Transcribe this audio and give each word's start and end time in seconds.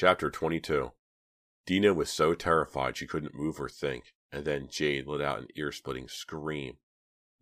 Chapter 0.00 0.30
22 0.30 0.92
Dina 1.66 1.92
was 1.92 2.08
so 2.08 2.32
terrified 2.32 2.96
she 2.96 3.08
couldn't 3.08 3.34
move 3.34 3.60
or 3.60 3.68
think, 3.68 4.14
and 4.30 4.44
then 4.44 4.68
Jade 4.70 5.08
let 5.08 5.20
out 5.20 5.40
an 5.40 5.48
ear 5.56 5.72
splitting 5.72 6.06
scream. 6.06 6.76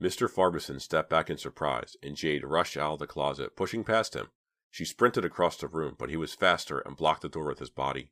Mr. 0.02 0.26
Farberson 0.26 0.80
stepped 0.80 1.10
back 1.10 1.28
in 1.28 1.36
surprise, 1.36 1.98
and 2.02 2.16
Jade 2.16 2.46
rushed 2.46 2.78
out 2.78 2.94
of 2.94 2.98
the 3.00 3.06
closet, 3.06 3.56
pushing 3.56 3.84
past 3.84 4.16
him. 4.16 4.28
She 4.70 4.86
sprinted 4.86 5.22
across 5.22 5.58
the 5.58 5.68
room, 5.68 5.96
but 5.98 6.08
he 6.08 6.16
was 6.16 6.32
faster 6.32 6.78
and 6.78 6.96
blocked 6.96 7.20
the 7.20 7.28
door 7.28 7.44
with 7.44 7.58
his 7.58 7.68
body. 7.68 8.10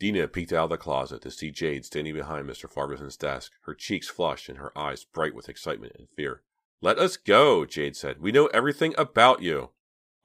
Dina 0.00 0.28
peeked 0.28 0.54
out 0.54 0.64
of 0.64 0.70
the 0.70 0.78
closet 0.78 1.20
to 1.20 1.30
see 1.30 1.50
Jade 1.50 1.84
standing 1.84 2.14
behind 2.14 2.48
Mr. 2.48 2.72
Farberson's 2.72 3.18
desk, 3.18 3.52
her 3.64 3.74
cheeks 3.74 4.08
flushed 4.08 4.48
and 4.48 4.56
her 4.56 4.72
eyes 4.78 5.04
bright 5.04 5.34
with 5.34 5.50
excitement 5.50 5.92
and 5.98 6.08
fear. 6.16 6.40
Let 6.80 6.98
us 6.98 7.18
go, 7.18 7.66
Jade 7.66 7.96
said. 7.96 8.22
We 8.22 8.32
know 8.32 8.46
everything 8.46 8.94
about 8.96 9.42
you. 9.42 9.72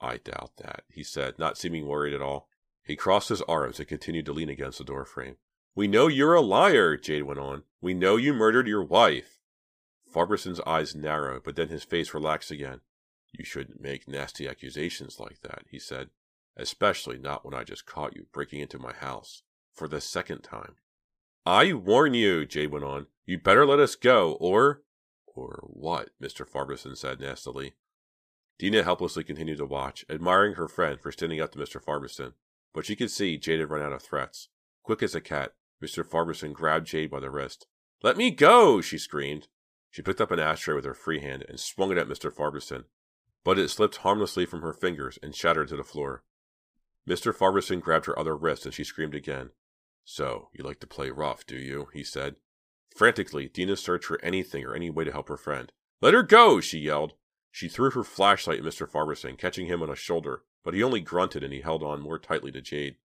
I 0.00 0.16
doubt 0.16 0.52
that, 0.56 0.84
he 0.88 1.04
said, 1.04 1.38
not 1.38 1.58
seeming 1.58 1.86
worried 1.86 2.14
at 2.14 2.22
all. 2.22 2.48
He 2.90 2.96
crossed 2.96 3.28
his 3.28 3.42
arms 3.42 3.78
and 3.78 3.86
continued 3.86 4.26
to 4.26 4.32
lean 4.32 4.48
against 4.48 4.78
the 4.78 4.84
doorframe. 4.84 5.36
We 5.76 5.86
know 5.86 6.08
you're 6.08 6.34
a 6.34 6.40
liar, 6.40 6.96
Jade 6.96 7.22
went 7.22 7.38
on. 7.38 7.62
We 7.80 7.94
know 7.94 8.16
you 8.16 8.34
murdered 8.34 8.66
your 8.66 8.82
wife. 8.82 9.38
Farberson's 10.12 10.58
eyes 10.66 10.92
narrowed, 10.92 11.44
but 11.44 11.54
then 11.54 11.68
his 11.68 11.84
face 11.84 12.12
relaxed 12.12 12.50
again. 12.50 12.80
You 13.30 13.44
shouldn't 13.44 13.80
make 13.80 14.08
nasty 14.08 14.48
accusations 14.48 15.20
like 15.20 15.40
that, 15.42 15.66
he 15.70 15.78
said, 15.78 16.10
especially 16.56 17.16
not 17.16 17.44
when 17.44 17.54
I 17.54 17.62
just 17.62 17.86
caught 17.86 18.16
you 18.16 18.26
breaking 18.32 18.58
into 18.58 18.76
my 18.76 18.92
house 18.92 19.44
for 19.72 19.86
the 19.86 20.00
second 20.00 20.40
time. 20.40 20.74
I 21.46 21.72
warn 21.72 22.14
you, 22.14 22.44
Jade 22.44 22.72
went 22.72 22.84
on. 22.84 23.06
You'd 23.24 23.44
better 23.44 23.64
let 23.64 23.78
us 23.78 23.94
go, 23.94 24.32
or. 24.40 24.82
Or 25.28 25.62
what? 25.62 26.10
Mr. 26.20 26.44
Farberson 26.44 26.96
said 26.96 27.20
nastily. 27.20 27.74
Dina 28.58 28.82
helplessly 28.82 29.22
continued 29.22 29.58
to 29.58 29.64
watch, 29.64 30.04
admiring 30.10 30.54
her 30.54 30.66
friend 30.66 31.00
for 31.00 31.12
standing 31.12 31.40
up 31.40 31.52
to 31.52 31.58
Mr. 31.60 31.80
Farberson, 31.80 32.32
but 32.72 32.86
she 32.86 32.96
could 32.96 33.10
see 33.10 33.36
Jade 33.36 33.60
had 33.60 33.70
run 33.70 33.82
out 33.82 33.92
of 33.92 34.02
threats. 34.02 34.48
Quick 34.82 35.02
as 35.02 35.14
a 35.14 35.20
cat, 35.20 35.54
Mr. 35.82 36.04
Farberson 36.04 36.52
grabbed 36.52 36.86
Jade 36.86 37.10
by 37.10 37.20
the 37.20 37.30
wrist. 37.30 37.66
Let 38.02 38.16
me 38.16 38.30
go! 38.30 38.80
she 38.80 38.98
screamed. 38.98 39.48
She 39.90 40.02
picked 40.02 40.20
up 40.20 40.30
an 40.30 40.38
ashtray 40.38 40.74
with 40.74 40.84
her 40.84 40.94
free 40.94 41.20
hand 41.20 41.44
and 41.48 41.58
swung 41.58 41.90
it 41.90 41.98
at 41.98 42.08
Mr. 42.08 42.32
Farberson, 42.32 42.84
but 43.44 43.58
it 43.58 43.68
slipped 43.68 43.96
harmlessly 43.96 44.46
from 44.46 44.62
her 44.62 44.72
fingers 44.72 45.18
and 45.22 45.34
shattered 45.34 45.68
to 45.68 45.76
the 45.76 45.84
floor. 45.84 46.22
Mr. 47.08 47.34
Farberson 47.34 47.80
grabbed 47.80 48.06
her 48.06 48.18
other 48.18 48.36
wrist 48.36 48.64
and 48.64 48.74
she 48.74 48.84
screamed 48.84 49.14
again. 49.14 49.50
So, 50.04 50.48
you 50.52 50.64
like 50.64 50.80
to 50.80 50.86
play 50.86 51.10
rough, 51.10 51.46
do 51.46 51.56
you? 51.56 51.88
he 51.92 52.04
said. 52.04 52.36
Frantically, 52.96 53.48
Dina 53.48 53.76
searched 53.76 54.06
for 54.06 54.22
anything 54.24 54.64
or 54.64 54.74
any 54.74 54.90
way 54.90 55.04
to 55.04 55.12
help 55.12 55.28
her 55.28 55.36
friend. 55.36 55.72
Let 56.00 56.14
her 56.14 56.22
go! 56.22 56.60
she 56.60 56.78
yelled. 56.78 57.14
She 57.50 57.68
threw 57.68 57.90
her 57.90 58.04
flashlight 58.04 58.60
at 58.60 58.64
Mr. 58.64 58.88
Farberson, 58.88 59.36
catching 59.36 59.66
him 59.66 59.82
on 59.82 59.90
a 59.90 59.96
shoulder, 59.96 60.44
but 60.64 60.74
he 60.74 60.82
only 60.82 61.00
grunted 61.00 61.42
and 61.42 61.52
he 61.52 61.60
held 61.60 61.82
on 61.82 62.00
more 62.00 62.18
tightly 62.18 62.52
to 62.52 62.60
Jade. 62.60 62.96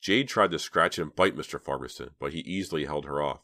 Jade 0.00 0.28
tried 0.28 0.50
to 0.50 0.58
scratch 0.58 0.98
and 0.98 1.14
bite 1.14 1.36
Mr. 1.36 1.60
Farberson, 1.60 2.10
but 2.18 2.32
he 2.32 2.40
easily 2.40 2.86
held 2.86 3.04
her 3.04 3.22
off. 3.22 3.40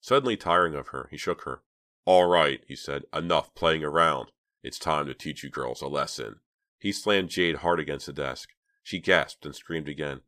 Suddenly 0.00 0.36
tiring 0.36 0.74
of 0.74 0.88
her, 0.88 1.08
he 1.10 1.16
shook 1.16 1.42
her. 1.42 1.62
All 2.04 2.26
right, 2.26 2.62
he 2.68 2.76
said. 2.76 3.04
Enough 3.12 3.54
playing 3.54 3.82
around. 3.82 4.32
It's 4.62 4.78
time 4.78 5.06
to 5.06 5.14
teach 5.14 5.42
you 5.42 5.48
girls 5.48 5.80
a 5.80 5.88
lesson. 5.88 6.40
He 6.78 6.92
slammed 6.92 7.30
Jade 7.30 7.56
hard 7.56 7.80
against 7.80 8.06
the 8.06 8.12
desk. 8.12 8.50
She 8.82 9.00
gasped 9.00 9.46
and 9.46 9.54
screamed 9.54 9.88
again. 9.88 10.20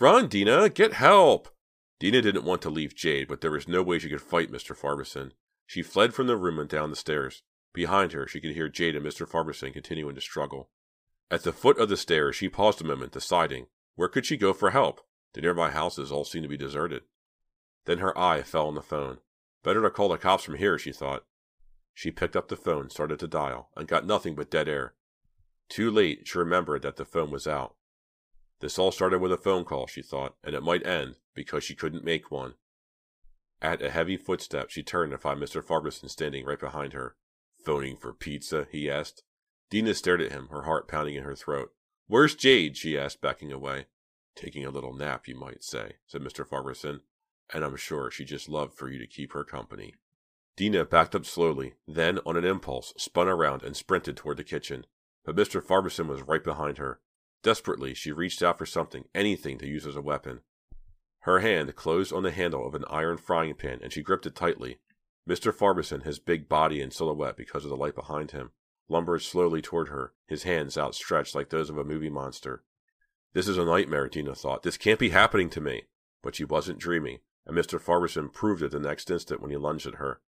Run, 0.00 0.28
Dina! 0.28 0.70
Get 0.70 0.94
help! 0.94 1.48
Dina 2.00 2.22
didn't 2.22 2.44
want 2.44 2.62
to 2.62 2.70
leave 2.70 2.94
Jade, 2.94 3.28
but 3.28 3.40
there 3.40 3.50
was 3.50 3.68
no 3.68 3.82
way 3.82 3.98
she 3.98 4.08
could 4.08 4.22
fight 4.22 4.50
Mr. 4.50 4.74
Farberson. 4.74 5.32
She 5.66 5.82
fled 5.82 6.14
from 6.14 6.26
the 6.26 6.36
room 6.36 6.58
and 6.58 6.68
down 6.68 6.88
the 6.90 6.96
stairs. 6.96 7.42
Behind 7.74 8.12
her, 8.12 8.26
she 8.26 8.40
could 8.40 8.52
hear 8.52 8.68
Jade 8.70 8.96
and 8.96 9.04
Mr. 9.04 9.28
Farberson 9.28 9.72
continuing 9.72 10.14
to 10.14 10.20
struggle. 10.20 10.70
At 11.30 11.42
the 11.42 11.52
foot 11.52 11.78
of 11.78 11.88
the 11.88 11.96
stairs, 11.96 12.36
she 12.36 12.48
paused 12.48 12.80
a 12.80 12.84
moment, 12.84 13.12
deciding 13.12 13.66
where 13.96 14.08
could 14.08 14.24
she 14.24 14.36
go 14.36 14.52
for 14.52 14.70
help? 14.70 15.00
The 15.34 15.42
nearby 15.42 15.70
houses 15.70 16.10
all 16.10 16.24
seemed 16.24 16.44
to 16.44 16.48
be 16.48 16.56
deserted. 16.56 17.02
Then 17.84 17.98
her 17.98 18.16
eye 18.18 18.42
fell 18.42 18.68
on 18.68 18.74
the 18.74 18.82
phone. 18.82 19.18
Better 19.62 19.82
to 19.82 19.90
call 19.90 20.08
the 20.08 20.18
cops 20.18 20.44
from 20.44 20.54
here, 20.54 20.78
she 20.78 20.92
thought. 20.92 21.24
She 21.92 22.10
picked 22.10 22.36
up 22.36 22.48
the 22.48 22.56
phone, 22.56 22.90
started 22.90 23.18
to 23.18 23.28
dial, 23.28 23.70
and 23.76 23.88
got 23.88 24.06
nothing 24.06 24.34
but 24.34 24.50
dead 24.50 24.68
air. 24.68 24.94
Too 25.68 25.90
late, 25.90 26.26
she 26.26 26.38
remembered 26.38 26.82
that 26.82 26.96
the 26.96 27.04
phone 27.04 27.30
was 27.30 27.46
out. 27.46 27.74
This 28.60 28.78
all 28.78 28.90
started 28.90 29.20
with 29.20 29.32
a 29.32 29.36
phone 29.36 29.64
call, 29.64 29.86
she 29.86 30.02
thought, 30.02 30.36
and 30.42 30.54
it 30.54 30.62
might 30.62 30.86
end 30.86 31.16
because 31.34 31.62
she 31.62 31.74
couldn't 31.74 32.04
make 32.04 32.30
one. 32.30 32.54
At 33.60 33.82
a 33.82 33.90
heavy 33.90 34.16
footstep, 34.16 34.70
she 34.70 34.82
turned 34.82 35.10
to 35.10 35.18
find 35.18 35.40
Mr. 35.40 35.62
Farberson 35.62 36.08
standing 36.08 36.44
right 36.44 36.58
behind 36.58 36.92
her. 36.92 37.16
Phoning 37.64 37.96
for 37.96 38.12
pizza? 38.12 38.66
he 38.70 38.88
asked. 38.88 39.24
Dina 39.70 39.94
stared 39.94 40.20
at 40.20 40.32
him, 40.32 40.48
her 40.48 40.62
heart 40.62 40.88
pounding 40.88 41.14
in 41.14 41.24
her 41.24 41.34
throat. 41.34 41.72
Where's 42.06 42.34
Jade? 42.34 42.76
she 42.76 42.98
asked, 42.98 43.20
backing 43.20 43.52
away. 43.52 43.86
Taking 44.34 44.64
a 44.64 44.70
little 44.70 44.94
nap, 44.94 45.28
you 45.28 45.34
might 45.34 45.62
say, 45.62 45.96
said 46.06 46.22
Mr. 46.22 46.46
Farberson, 46.46 47.00
and 47.52 47.64
I'm 47.64 47.76
sure 47.76 48.10
she 48.10 48.24
just 48.24 48.48
loved 48.48 48.74
for 48.74 48.88
you 48.88 48.98
to 48.98 49.06
keep 49.06 49.32
her 49.32 49.44
company. 49.44 49.94
Dina 50.56 50.84
backed 50.84 51.14
up 51.14 51.26
slowly, 51.26 51.74
then, 51.86 52.18
on 52.24 52.36
an 52.36 52.44
impulse, 52.44 52.94
spun 52.96 53.28
around 53.28 53.62
and 53.62 53.76
sprinted 53.76 54.16
toward 54.16 54.36
the 54.38 54.44
kitchen. 54.44 54.86
But 55.24 55.36
Mr. 55.36 55.62
Farberson 55.62 56.06
was 56.06 56.22
right 56.22 56.42
behind 56.42 56.78
her. 56.78 57.00
Desperately, 57.42 57.94
she 57.94 58.10
reached 58.10 58.42
out 58.42 58.58
for 58.58 58.66
something, 58.66 59.04
anything 59.14 59.58
to 59.58 59.68
use 59.68 59.86
as 59.86 59.96
a 59.96 60.02
weapon. 60.02 60.40
Her 61.20 61.40
hand 61.40 61.74
closed 61.76 62.12
on 62.12 62.22
the 62.22 62.30
handle 62.30 62.66
of 62.66 62.74
an 62.74 62.84
iron 62.88 63.18
frying 63.18 63.54
pan 63.54 63.80
and 63.82 63.92
she 63.92 64.02
gripped 64.02 64.26
it 64.26 64.34
tightly. 64.34 64.78
Mr. 65.28 65.52
Farberson, 65.52 66.04
his 66.04 66.18
big 66.18 66.48
body 66.48 66.80
in 66.80 66.90
silhouette 66.90 67.36
because 67.36 67.64
of 67.64 67.70
the 67.70 67.76
light 67.76 67.94
behind 67.94 68.30
him, 68.30 68.50
lumbered 68.88 69.22
slowly 69.22 69.62
toward 69.62 69.88
her, 69.88 70.12
his 70.26 70.44
hands 70.44 70.78
outstretched 70.78 71.34
like 71.34 71.50
those 71.50 71.70
of 71.70 71.78
a 71.78 71.84
movie 71.84 72.10
monster. 72.10 72.64
This 73.32 73.48
is 73.48 73.58
a 73.58 73.64
nightmare, 73.64 74.08
Dina 74.08 74.34
thought. 74.34 74.62
This 74.62 74.78
can't 74.78 74.98
be 74.98 75.10
happening 75.10 75.50
to 75.50 75.60
me. 75.60 75.84
But 76.22 76.34
she 76.34 76.44
wasn't 76.44 76.80
dreaming, 76.80 77.18
and 77.46 77.56
Mr. 77.56 77.80
Farberson 77.80 78.32
proved 78.32 78.62
it 78.62 78.72
the 78.72 78.80
next 78.80 79.10
instant 79.10 79.40
when 79.40 79.50
he 79.50 79.56
lunged 79.56 79.86
at 79.86 79.96
her. 79.96 80.20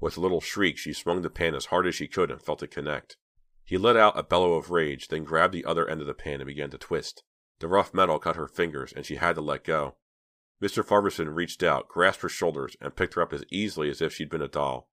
With 0.00 0.16
a 0.16 0.20
little 0.20 0.40
shriek, 0.40 0.76
she 0.78 0.92
swung 0.92 1.22
the 1.22 1.30
pan 1.30 1.54
as 1.54 1.66
hard 1.66 1.86
as 1.86 1.94
she 1.94 2.08
could 2.08 2.30
and 2.30 2.42
felt 2.42 2.62
it 2.62 2.70
connect. 2.70 3.16
He 3.64 3.78
let 3.78 3.96
out 3.96 4.18
a 4.18 4.22
bellow 4.22 4.54
of 4.54 4.70
rage, 4.70 5.08
then 5.08 5.24
grabbed 5.24 5.54
the 5.54 5.64
other 5.64 5.88
end 5.88 6.00
of 6.00 6.06
the 6.06 6.14
pan 6.14 6.40
and 6.40 6.46
began 6.46 6.70
to 6.70 6.78
twist. 6.78 7.22
The 7.60 7.68
rough 7.68 7.94
metal 7.94 8.18
cut 8.18 8.36
her 8.36 8.48
fingers, 8.48 8.92
and 8.92 9.06
she 9.06 9.16
had 9.16 9.36
to 9.36 9.40
let 9.40 9.64
go. 9.64 9.94
Mr. 10.60 10.84
Farberson 10.84 11.34
reached 11.34 11.62
out, 11.62 11.88
grasped 11.88 12.22
her 12.22 12.28
shoulders, 12.28 12.76
and 12.80 12.96
picked 12.96 13.14
her 13.14 13.22
up 13.22 13.32
as 13.32 13.44
easily 13.50 13.88
as 13.88 14.02
if 14.02 14.12
she'd 14.12 14.30
been 14.30 14.42
a 14.42 14.48
doll. 14.48 14.88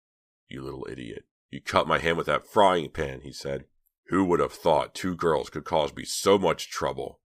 You 0.47 0.61
little 0.61 0.87
idiot. 0.89 1.25
You 1.49 1.61
cut 1.61 1.87
my 1.87 1.99
hand 1.99 2.17
with 2.17 2.27
that 2.27 2.47
frying 2.47 2.89
pan, 2.89 3.21
he 3.21 3.31
said. 3.31 3.65
Who 4.07 4.25
would 4.25 4.39
have 4.39 4.53
thought 4.53 4.95
two 4.95 5.15
girls 5.15 5.49
could 5.49 5.65
cause 5.65 5.93
me 5.95 6.03
so 6.03 6.37
much 6.37 6.69
trouble? 6.69 7.19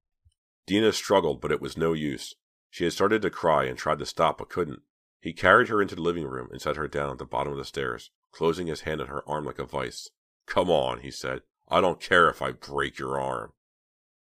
Dina 0.67 0.93
struggled, 0.93 1.41
but 1.41 1.53
it 1.53 1.61
was 1.61 1.77
no 1.77 1.93
use. 1.93 2.35
She 2.71 2.85
had 2.85 2.93
started 2.93 3.23
to 3.23 3.31
cry 3.31 3.65
and 3.65 3.79
tried 3.79 3.99
to 3.99 4.07
stop, 4.07 4.39
but 4.39 4.49
couldn't. 4.49 4.83
He 5.21 5.33
carried 5.33 5.69
her 5.69 5.81
into 5.81 5.95
the 5.95 6.03
living 6.03 6.27
room 6.27 6.49
and 6.51 6.61
set 6.61 6.77
her 6.77 6.89
down 6.89 7.11
at 7.11 7.19
the 7.19 7.25
bottom 7.25 7.53
of 7.53 7.59
the 7.59 7.65
stairs, 7.65 8.11
closing 8.33 8.67
his 8.67 8.83
hand 8.83 9.01
on 9.01 9.07
her 9.07 9.27
arm 9.29 9.45
like 9.45 9.59
a 9.59 9.65
vice. 9.65 10.11
Come 10.47 10.71
on, 10.71 11.01
he 11.01 11.11
said. 11.11 11.43
I 11.69 11.81
don't 11.81 12.01
care 12.01 12.29
if 12.29 12.43
I 12.43 12.53
break 12.53 12.99
your 12.99 13.19
arm. 13.19 13.53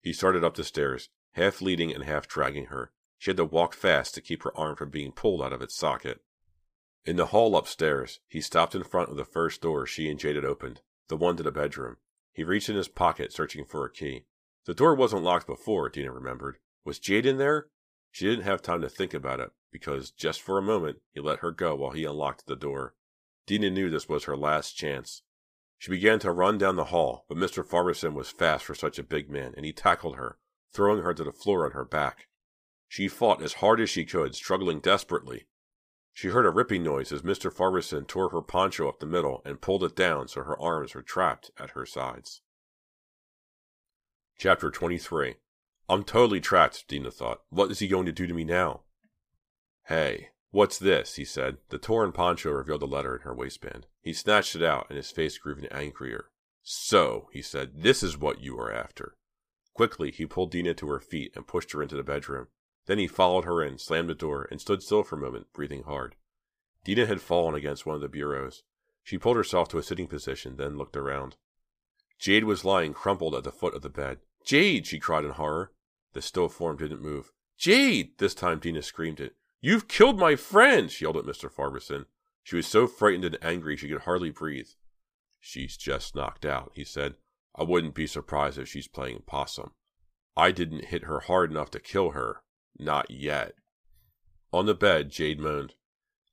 He 0.01 0.13
started 0.13 0.43
up 0.43 0.55
the 0.55 0.63
stairs, 0.63 1.09
half 1.33 1.61
leading 1.61 1.93
and 1.93 2.03
half 2.03 2.27
dragging 2.27 2.65
her. 2.65 2.91
She 3.17 3.31
had 3.31 3.37
to 3.37 3.45
walk 3.45 3.73
fast 3.73 4.13
to 4.15 4.21
keep 4.21 4.43
her 4.43 4.55
arm 4.57 4.75
from 4.75 4.89
being 4.89 5.11
pulled 5.11 5.41
out 5.41 5.53
of 5.53 5.61
its 5.61 5.75
socket. 5.75 6.21
In 7.03 7.15
the 7.15 7.27
hall 7.27 7.55
upstairs, 7.55 8.19
he 8.27 8.41
stopped 8.41 8.75
in 8.75 8.83
front 8.83 9.09
of 9.09 9.17
the 9.17 9.25
first 9.25 9.61
door 9.61 9.87
she 9.87 10.09
and 10.09 10.19
Jade 10.19 10.35
had 10.35 10.45
opened, 10.45 10.81
the 11.07 11.17
one 11.17 11.35
to 11.37 11.43
the 11.43 11.51
bedroom. 11.51 11.97
He 12.31 12.43
reached 12.43 12.69
in 12.69 12.75
his 12.75 12.87
pocket, 12.87 13.33
searching 13.33 13.65
for 13.65 13.83
a 13.83 13.91
key. 13.91 14.25
The 14.65 14.75
door 14.75 14.93
wasn't 14.93 15.23
locked 15.23 15.47
before, 15.47 15.89
Dina 15.89 16.11
remembered. 16.11 16.59
Was 16.85 16.99
Jade 16.99 17.25
in 17.25 17.37
there? 17.37 17.69
She 18.11 18.25
didn't 18.25 18.43
have 18.43 18.61
time 18.61 18.81
to 18.81 18.89
think 18.89 19.13
about 19.13 19.39
it, 19.39 19.51
because 19.71 20.11
just 20.11 20.41
for 20.41 20.57
a 20.57 20.61
moment 20.61 20.99
he 21.11 21.19
let 21.19 21.39
her 21.39 21.51
go 21.51 21.75
while 21.75 21.91
he 21.91 22.05
unlocked 22.05 22.45
the 22.45 22.55
door. 22.55 22.93
Dina 23.47 23.71
knew 23.71 23.89
this 23.89 24.07
was 24.07 24.25
her 24.25 24.37
last 24.37 24.73
chance. 24.73 25.23
She 25.79 25.89
began 25.89 26.19
to 26.19 26.31
run 26.31 26.59
down 26.59 26.75
the 26.75 26.85
hall, 26.85 27.25
but 27.27 27.37
Mr. 27.37 27.65
Farberson 27.65 28.13
was 28.13 28.29
fast 28.29 28.63
for 28.63 28.75
such 28.75 28.99
a 28.99 29.03
big 29.03 29.29
man, 29.29 29.55
and 29.57 29.65
he 29.65 29.73
tackled 29.73 30.17
her, 30.17 30.37
throwing 30.71 31.01
her 31.01 31.15
to 31.15 31.23
the 31.23 31.31
floor 31.31 31.65
on 31.65 31.71
her 31.71 31.83
back. 31.83 32.27
She 32.87 33.07
fought 33.07 33.41
as 33.41 33.53
hard 33.53 33.81
as 33.81 33.89
she 33.89 34.05
could, 34.05 34.35
struggling 34.35 34.79
desperately. 34.79 35.47
She 36.13 36.27
heard 36.27 36.45
a 36.45 36.51
ripping 36.51 36.83
noise 36.83 37.11
as 37.11 37.21
Mr. 37.21 37.51
Farberson 37.51 38.07
tore 38.07 38.29
her 38.29 38.41
poncho 38.41 38.87
up 38.87 38.99
the 38.99 39.05
middle 39.05 39.41
and 39.45 39.61
pulled 39.61 39.83
it 39.83 39.95
down 39.95 40.27
so 40.27 40.43
her 40.43 40.59
arms 40.59 40.93
were 40.93 41.01
trapped 41.01 41.51
at 41.57 41.71
her 41.71 41.85
sides. 41.85 42.41
Chapter 44.37 44.71
23 44.71 45.35
I'm 45.89 46.03
totally 46.03 46.39
trapped, 46.39 46.87
Dina 46.87 47.11
thought. 47.11 47.41
What 47.49 47.69
is 47.69 47.79
he 47.79 47.87
going 47.87 48.05
to 48.05 48.11
do 48.11 48.25
to 48.25 48.33
me 48.33 48.43
now? 48.43 48.81
Hey, 49.87 50.29
what's 50.51 50.79
this? 50.79 51.15
he 51.15 51.25
said. 51.25 51.57
The 51.69 51.77
torn 51.77 52.11
poncho 52.11 52.51
revealed 52.51 52.83
a 52.83 52.85
letter 52.85 53.15
in 53.15 53.23
her 53.23 53.35
waistband. 53.35 53.87
He 54.01 54.13
snatched 54.13 54.55
it 54.55 54.63
out, 54.63 54.87
and 54.89 54.97
his 54.97 55.11
face 55.11 55.37
grew 55.37 55.53
even 55.53 55.65
angrier. 55.65 56.29
So, 56.63 57.29
he 57.33 57.41
said, 57.41 57.83
this 57.83 58.03
is 58.03 58.17
what 58.17 58.39
you 58.39 58.57
are 58.59 58.71
after. 58.71 59.15
Quickly, 59.73 60.11
he 60.11 60.25
pulled 60.25 60.51
Dina 60.51 60.73
to 60.75 60.87
her 60.89 60.99
feet 60.99 61.33
and 61.35 61.47
pushed 61.47 61.71
her 61.73 61.81
into 61.81 61.95
the 61.95 62.03
bedroom. 62.03 62.47
Then 62.91 62.99
he 62.99 63.07
followed 63.07 63.45
her 63.45 63.63
in, 63.63 63.77
slammed 63.77 64.09
the 64.09 64.13
door, 64.13 64.49
and 64.51 64.59
stood 64.59 64.83
still 64.83 65.01
for 65.01 65.15
a 65.15 65.21
moment, 65.21 65.53
breathing 65.53 65.83
hard. 65.83 66.17
Dina 66.83 67.05
had 67.05 67.21
fallen 67.21 67.55
against 67.55 67.85
one 67.85 67.95
of 67.95 68.01
the 68.01 68.09
bureaus. 68.09 68.63
She 69.01 69.17
pulled 69.17 69.37
herself 69.37 69.69
to 69.69 69.77
a 69.77 69.81
sitting 69.81 70.07
position, 70.07 70.57
then 70.57 70.77
looked 70.77 70.97
around. 70.97 71.37
Jade 72.19 72.43
was 72.43 72.65
lying 72.65 72.93
crumpled 72.93 73.33
at 73.33 73.45
the 73.45 73.51
foot 73.53 73.75
of 73.75 73.81
the 73.81 73.89
bed. 73.89 74.19
Jade! 74.43 74.85
she 74.85 74.99
cried 74.99 75.23
in 75.23 75.31
horror. 75.31 75.71
The 76.11 76.21
still 76.21 76.49
form 76.49 76.75
didn't 76.75 77.01
move. 77.01 77.31
Jade! 77.57 78.17
This 78.17 78.35
time 78.35 78.59
Dina 78.59 78.81
screamed 78.81 79.21
it. 79.21 79.37
You've 79.61 79.87
killed 79.87 80.19
my 80.19 80.35
friend! 80.35 80.91
She 80.91 81.05
yelled 81.05 81.15
at 81.15 81.23
Mr. 81.23 81.49
Farberson. 81.49 82.07
She 82.43 82.57
was 82.57 82.67
so 82.67 82.87
frightened 82.87 83.23
and 83.23 83.37
angry 83.41 83.77
she 83.77 83.87
could 83.87 84.01
hardly 84.01 84.31
breathe. 84.31 84.67
She's 85.39 85.77
just 85.77 86.13
knocked 86.13 86.43
out, 86.43 86.73
he 86.75 86.83
said. 86.83 87.15
I 87.55 87.63
wouldn't 87.63 87.95
be 87.95 88.05
surprised 88.05 88.57
if 88.57 88.67
she's 88.67 88.89
playing 88.89 89.23
possum. 89.25 89.71
I 90.35 90.51
didn't 90.51 90.87
hit 90.87 91.05
her 91.05 91.21
hard 91.21 91.51
enough 91.51 91.71
to 91.71 91.79
kill 91.79 92.11
her. 92.11 92.43
Not 92.77 93.09
yet. 93.11 93.53
On 94.51 94.65
the 94.65 94.73
bed, 94.73 95.09
Jade 95.09 95.39
moaned. 95.39 95.75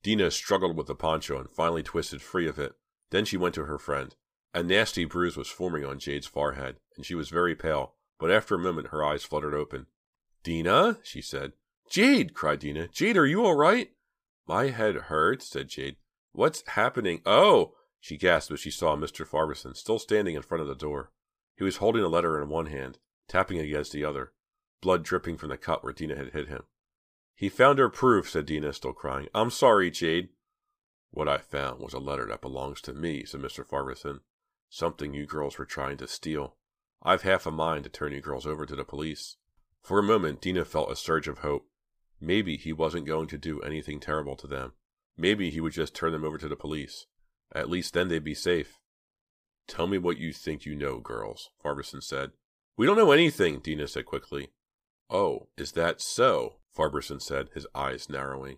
Dina 0.03 0.31
struggled 0.31 0.77
with 0.77 0.87
the 0.87 0.95
poncho 0.95 1.39
and 1.39 1.49
finally 1.49 1.83
twisted 1.83 2.21
free 2.21 2.47
of 2.47 2.59
it. 2.59 2.73
Then 3.11 3.25
she 3.25 3.37
went 3.37 3.55
to 3.55 3.65
her 3.65 3.77
friend. 3.77 4.15
A 4.53 4.63
nasty 4.63 5.05
bruise 5.05 5.37
was 5.37 5.47
forming 5.47 5.85
on 5.85 5.99
Jade's 5.99 6.27
forehead, 6.27 6.77
and 6.95 7.05
she 7.05 7.15
was 7.15 7.29
very 7.29 7.55
pale, 7.55 7.95
but 8.19 8.31
after 8.31 8.55
a 8.55 8.59
moment 8.59 8.87
her 8.87 9.03
eyes 9.03 9.23
fluttered 9.23 9.53
open. 9.53 9.87
Dina, 10.43 10.97
she 11.03 11.21
said. 11.21 11.53
Jade, 11.89 12.33
cried 12.33 12.59
Dina. 12.59 12.87
Jade, 12.87 13.17
are 13.17 13.25
you 13.25 13.45
all 13.45 13.55
right? 13.55 13.91
My 14.47 14.69
head 14.69 14.95
hurts, 14.95 15.47
said 15.47 15.69
Jade. 15.69 15.97
What's 16.31 16.67
happening? 16.67 17.21
Oh! 17.25 17.73
She 17.99 18.17
gasped 18.17 18.51
as 18.51 18.59
she 18.59 18.71
saw 18.71 18.95
Mr. 18.95 19.27
Farberson 19.27 19.75
still 19.75 19.99
standing 19.99 20.35
in 20.35 20.41
front 20.41 20.61
of 20.61 20.67
the 20.67 20.75
door. 20.75 21.11
He 21.55 21.63
was 21.63 21.77
holding 21.77 22.03
a 22.03 22.07
letter 22.07 22.41
in 22.41 22.49
one 22.49 22.67
hand, 22.67 22.97
tapping 23.27 23.57
it 23.57 23.65
against 23.65 23.91
the 23.91 24.05
other, 24.05 24.31
blood 24.81 25.03
dripping 25.03 25.37
from 25.37 25.49
the 25.49 25.57
cut 25.57 25.83
where 25.83 25.93
Dina 25.93 26.15
had 26.15 26.31
hit 26.31 26.47
him. 26.47 26.63
He 27.35 27.49
found 27.49 27.79
her 27.79 27.89
proof, 27.89 28.29
said 28.29 28.45
Dina, 28.45 28.73
still 28.73 28.93
crying. 28.93 29.27
I'm 29.33 29.49
sorry, 29.49 29.91
Jade. 29.91 30.29
What 31.11 31.27
I 31.27 31.37
found 31.37 31.79
was 31.79 31.93
a 31.93 31.99
letter 31.99 32.25
that 32.27 32.41
belongs 32.41 32.81
to 32.81 32.93
me, 32.93 33.25
said 33.25 33.41
Mr. 33.41 33.65
Farberson. 33.65 34.19
Something 34.69 35.13
you 35.13 35.25
girls 35.25 35.57
were 35.57 35.65
trying 35.65 35.97
to 35.97 36.07
steal. 36.07 36.55
I've 37.01 37.23
half 37.23 37.45
a 37.45 37.51
mind 37.51 37.85
to 37.85 37.89
turn 37.89 38.11
you 38.11 38.21
girls 38.21 38.45
over 38.45 38.65
to 38.65 38.75
the 38.75 38.83
police. 38.83 39.37
For 39.81 39.99
a 39.99 40.03
moment, 40.03 40.41
Dina 40.41 40.65
felt 40.65 40.91
a 40.91 40.95
surge 40.95 41.27
of 41.27 41.39
hope. 41.39 41.67
Maybe 42.19 42.57
he 42.57 42.73
wasn't 42.73 43.07
going 43.07 43.27
to 43.27 43.37
do 43.37 43.61
anything 43.61 43.99
terrible 43.99 44.35
to 44.35 44.47
them. 44.47 44.73
Maybe 45.17 45.49
he 45.49 45.61
would 45.61 45.73
just 45.73 45.95
turn 45.95 46.11
them 46.11 46.25
over 46.25 46.37
to 46.37 46.47
the 46.47 46.55
police. 46.55 47.05
At 47.55 47.69
least 47.69 47.93
then 47.93 48.09
they'd 48.09 48.23
be 48.23 48.35
safe. 48.35 48.79
Tell 49.67 49.87
me 49.87 49.97
what 49.97 50.17
you 50.17 50.33
think 50.33 50.65
you 50.65 50.75
know, 50.75 50.99
girls, 50.99 51.49
Farberson 51.63 52.03
said. 52.03 52.31
We 52.75 52.85
don't 52.85 52.97
know 52.97 53.11
anything, 53.11 53.59
Dina 53.59 53.87
said 53.87 54.05
quickly. 54.05 54.49
Oh, 55.09 55.47
is 55.57 55.71
that 55.73 56.01
so? 56.01 56.57
Farberson 56.75 57.21
said, 57.21 57.49
his 57.53 57.65
eyes 57.73 58.09
narrowing. 58.09 58.57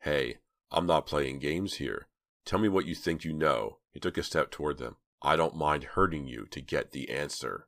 Hey, 0.00 0.38
I'm 0.70 0.86
not 0.86 1.06
playing 1.06 1.40
games 1.40 1.74
here. 1.74 2.08
Tell 2.44 2.58
me 2.58 2.68
what 2.68 2.86
you 2.86 2.94
think 2.94 3.24
you 3.24 3.32
know. 3.32 3.78
He 3.92 4.00
took 4.00 4.16
a 4.16 4.22
step 4.22 4.50
toward 4.50 4.78
them. 4.78 4.96
I 5.20 5.34
don't 5.36 5.56
mind 5.56 5.84
hurting 5.84 6.26
you 6.26 6.46
to 6.52 6.60
get 6.60 6.92
the 6.92 7.10
answer. 7.10 7.66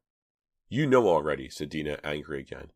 You 0.68 0.86
know 0.86 1.08
already, 1.08 1.48
said 1.48 1.70
Dina, 1.70 1.98
angry 2.04 2.40
again. 2.40 2.70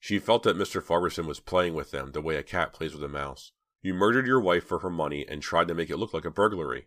She 0.00 0.18
felt 0.18 0.44
that 0.44 0.56
Mr. 0.56 0.82
Farberson 0.82 1.26
was 1.26 1.40
playing 1.40 1.74
with 1.74 1.90
them 1.90 2.12
the 2.12 2.22
way 2.22 2.36
a 2.36 2.42
cat 2.42 2.72
plays 2.72 2.94
with 2.94 3.04
a 3.04 3.08
mouse. 3.08 3.52
You 3.82 3.94
murdered 3.94 4.26
your 4.26 4.40
wife 4.40 4.64
for 4.64 4.78
her 4.78 4.90
money 4.90 5.26
and 5.28 5.42
tried 5.42 5.68
to 5.68 5.74
make 5.74 5.90
it 5.90 5.98
look 5.98 6.14
like 6.14 6.24
a 6.24 6.30
burglary. 6.30 6.86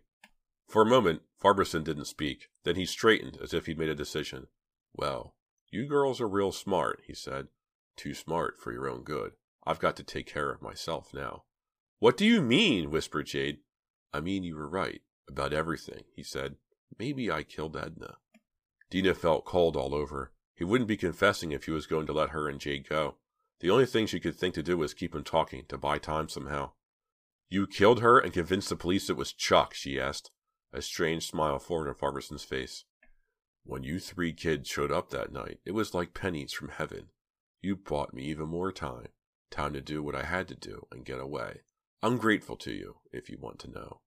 For 0.68 0.82
a 0.82 0.86
moment, 0.86 1.22
Farberson 1.40 1.84
didn't 1.84 2.06
speak. 2.06 2.48
Then 2.64 2.76
he 2.76 2.86
straightened 2.86 3.38
as 3.42 3.54
if 3.54 3.66
he'd 3.66 3.78
made 3.78 3.88
a 3.90 3.94
decision. 3.94 4.48
Well, 4.94 5.34
you 5.70 5.86
girls 5.86 6.20
are 6.20 6.28
real 6.28 6.52
smart, 6.52 7.02
he 7.06 7.14
said. 7.14 7.48
Too 7.96 8.14
smart 8.14 8.58
for 8.58 8.72
your 8.72 8.88
own 8.88 9.02
good. 9.02 9.32
I've 9.64 9.78
got 9.78 9.96
to 9.96 10.02
take 10.02 10.26
care 10.26 10.50
of 10.50 10.62
myself 10.62 11.12
now. 11.14 11.44
What 11.98 12.16
do 12.16 12.26
you 12.26 12.40
mean? 12.40 12.90
whispered 12.90 13.26
Jade. 13.26 13.58
I 14.12 14.20
mean 14.20 14.42
you 14.42 14.56
were 14.56 14.68
right 14.68 15.02
about 15.28 15.52
everything, 15.52 16.04
he 16.14 16.22
said. 16.22 16.56
Maybe 16.98 17.30
I 17.30 17.42
killed 17.42 17.76
Edna. 17.76 18.16
Dina 18.90 19.14
felt 19.14 19.44
cold 19.44 19.76
all 19.76 19.94
over. 19.94 20.32
He 20.54 20.64
wouldn't 20.64 20.88
be 20.88 20.96
confessing 20.96 21.52
if 21.52 21.64
he 21.64 21.70
was 21.70 21.86
going 21.86 22.06
to 22.06 22.12
let 22.12 22.30
her 22.30 22.48
and 22.48 22.60
Jade 22.60 22.88
go. 22.88 23.16
The 23.60 23.70
only 23.70 23.86
thing 23.86 24.06
she 24.06 24.20
could 24.20 24.36
think 24.36 24.54
to 24.54 24.62
do 24.62 24.76
was 24.76 24.92
keep 24.92 25.14
him 25.14 25.24
talking, 25.24 25.64
to 25.68 25.78
buy 25.78 25.98
time 25.98 26.28
somehow. 26.28 26.72
You 27.48 27.66
killed 27.66 28.00
her 28.00 28.18
and 28.18 28.32
convinced 28.32 28.68
the 28.68 28.76
police 28.76 29.08
it 29.08 29.16
was 29.16 29.32
Chuck, 29.32 29.74
she 29.74 30.00
asked. 30.00 30.30
A 30.72 30.82
strange 30.82 31.26
smile 31.26 31.58
formed 31.58 31.88
on 31.88 31.94
Farberson's 31.94 32.44
face. 32.44 32.84
When 33.64 33.84
you 33.84 34.00
three 34.00 34.32
kids 34.32 34.68
showed 34.68 34.90
up 34.90 35.10
that 35.10 35.32
night, 35.32 35.60
it 35.64 35.72
was 35.72 35.94
like 35.94 36.14
pennies 36.14 36.52
from 36.52 36.70
heaven. 36.70 37.10
You 37.62 37.76
bought 37.76 38.12
me 38.12 38.24
even 38.24 38.48
more 38.48 38.72
time. 38.72 39.08
Time 39.50 39.72
to 39.72 39.80
do 39.80 40.02
what 40.02 40.16
I 40.16 40.24
had 40.24 40.48
to 40.48 40.54
do 40.54 40.86
and 40.90 41.04
get 41.04 41.20
away. 41.20 41.60
I'm 42.02 42.16
grateful 42.16 42.56
to 42.56 42.72
you, 42.72 42.96
if 43.12 43.30
you 43.30 43.38
want 43.40 43.60
to 43.60 43.70
know. 43.70 44.00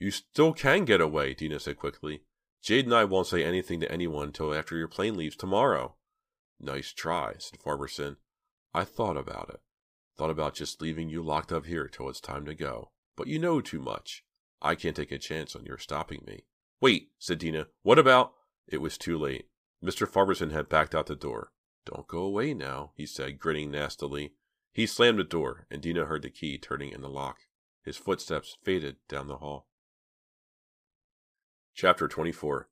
You 0.00 0.10
still 0.10 0.52
can 0.52 0.84
get 0.84 1.00
away, 1.00 1.34
Dina 1.34 1.60
said 1.60 1.78
quickly. 1.78 2.22
Jade 2.60 2.86
and 2.86 2.94
I 2.94 3.04
won't 3.04 3.28
say 3.28 3.44
anything 3.44 3.78
to 3.80 3.92
anyone 3.92 4.26
until 4.26 4.52
after 4.52 4.76
your 4.76 4.88
plane 4.88 5.16
leaves 5.16 5.36
tomorrow. 5.36 5.94
Nice 6.58 6.92
try, 6.92 7.34
said 7.38 7.60
Farberson. 7.60 8.16
I 8.74 8.84
thought 8.84 9.16
about 9.16 9.50
it. 9.50 9.60
Thought 10.16 10.30
about 10.30 10.54
just 10.54 10.82
leaving 10.82 11.08
you 11.08 11.22
locked 11.22 11.52
up 11.52 11.66
here 11.66 11.86
till 11.86 12.08
it's 12.08 12.20
time 12.20 12.44
to 12.46 12.54
go. 12.54 12.90
But 13.16 13.28
you 13.28 13.38
know 13.38 13.60
too 13.60 13.80
much. 13.80 14.24
I 14.60 14.74
can't 14.74 14.96
take 14.96 15.12
a 15.12 15.18
chance 15.18 15.54
on 15.54 15.64
your 15.64 15.78
stopping 15.78 16.24
me. 16.26 16.44
Wait, 16.80 17.10
said 17.18 17.38
Dina. 17.38 17.66
What 17.82 17.98
about? 17.98 18.32
It 18.66 18.80
was 18.80 18.98
too 18.98 19.18
late. 19.18 19.46
Mr. 19.84 20.06
Farberson 20.06 20.52
had 20.52 20.68
backed 20.68 20.94
out 20.94 21.06
the 21.06 21.16
door. 21.16 21.52
Don't 21.84 22.06
go 22.06 22.20
away 22.20 22.54
now, 22.54 22.92
he 22.96 23.06
said, 23.06 23.38
grinning 23.38 23.70
nastily. 23.70 24.34
He 24.72 24.86
slammed 24.86 25.18
the 25.18 25.24
door, 25.24 25.66
and 25.70 25.82
Dina 25.82 26.06
heard 26.06 26.22
the 26.22 26.30
key 26.30 26.58
turning 26.58 26.92
in 26.92 27.02
the 27.02 27.08
lock. 27.08 27.38
His 27.84 27.96
footsteps 27.96 28.56
faded 28.62 28.96
down 29.08 29.26
the 29.26 29.38
hall. 29.38 29.66
Chapter 31.74 32.06
24 32.06 32.68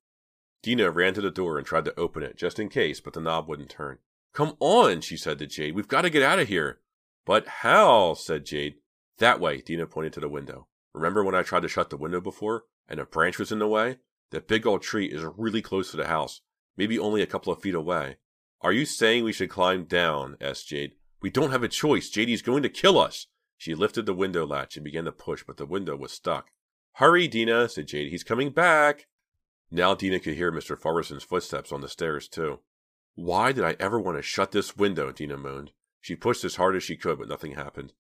Dina 0.62 0.90
ran 0.90 1.14
to 1.14 1.20
the 1.20 1.30
door 1.30 1.58
and 1.58 1.66
tried 1.66 1.86
to 1.86 1.98
open 1.98 2.22
it, 2.22 2.36
just 2.36 2.58
in 2.58 2.68
case, 2.68 3.00
but 3.00 3.14
the 3.14 3.20
knob 3.20 3.48
wouldn't 3.48 3.70
turn. 3.70 3.98
Come 4.32 4.56
on, 4.60 5.00
she 5.00 5.16
said 5.16 5.38
to 5.38 5.46
Jade. 5.46 5.74
We've 5.74 5.88
got 5.88 6.02
to 6.02 6.10
get 6.10 6.22
out 6.22 6.38
of 6.38 6.48
here. 6.48 6.80
But 7.24 7.46
how? 7.46 8.14
said 8.14 8.44
Jade. 8.44 8.76
That 9.18 9.40
way, 9.40 9.60
Dina 9.60 9.86
pointed 9.86 10.12
to 10.14 10.20
the 10.20 10.28
window. 10.28 10.68
Remember 10.92 11.24
when 11.24 11.34
I 11.34 11.42
tried 11.42 11.62
to 11.62 11.68
shut 11.68 11.90
the 11.90 11.96
window 11.96 12.20
before, 12.20 12.64
and 12.88 13.00
a 13.00 13.04
branch 13.04 13.38
was 13.38 13.52
in 13.52 13.58
the 13.58 13.66
way? 13.66 13.98
That 14.30 14.48
big 14.48 14.66
old 14.66 14.82
tree 14.82 15.06
is 15.06 15.24
really 15.36 15.62
close 15.62 15.90
to 15.90 15.96
the 15.96 16.06
house, 16.06 16.40
maybe 16.76 16.98
only 16.98 17.22
a 17.22 17.26
couple 17.26 17.52
of 17.52 17.60
feet 17.60 17.74
away. 17.74 18.18
Are 18.62 18.72
you 18.72 18.84
saying 18.84 19.24
we 19.24 19.32
should 19.32 19.50
climb 19.50 19.84
down? 19.84 20.36
asked 20.40 20.68
Jade. 20.68 20.92
We 21.22 21.30
don't 21.30 21.50
have 21.50 21.62
a 21.62 21.68
choice. 21.68 22.10
JD's 22.10 22.42
going 22.42 22.62
to 22.62 22.68
kill 22.68 22.98
us. 22.98 23.26
She 23.56 23.74
lifted 23.74 24.06
the 24.06 24.14
window 24.14 24.46
latch 24.46 24.76
and 24.76 24.84
began 24.84 25.04
to 25.04 25.12
push, 25.12 25.44
but 25.46 25.56
the 25.56 25.66
window 25.66 25.96
was 25.96 26.12
stuck. 26.12 26.50
Hurry, 26.94 27.28
Dina, 27.28 27.68
said 27.68 27.88
Jade. 27.88 28.10
He's 28.10 28.24
coming 28.24 28.50
back. 28.50 29.06
Now 29.70 29.94
Dina 29.94 30.18
could 30.18 30.34
hear 30.34 30.50
Mr. 30.50 30.78
Farberson's 30.78 31.24
footsteps 31.24 31.72
on 31.72 31.80
the 31.80 31.88
stairs, 31.88 32.28
too. 32.28 32.60
Why 33.14 33.52
did 33.52 33.64
I 33.64 33.76
ever 33.78 34.00
want 34.00 34.18
to 34.18 34.22
shut 34.22 34.52
this 34.52 34.76
window? 34.76 35.12
Dina 35.12 35.36
moaned. 35.36 35.72
She 36.00 36.16
pushed 36.16 36.44
as 36.44 36.56
hard 36.56 36.76
as 36.76 36.82
she 36.82 36.96
could, 36.96 37.18
but 37.18 37.28
nothing 37.28 37.52
happened. 37.52 37.92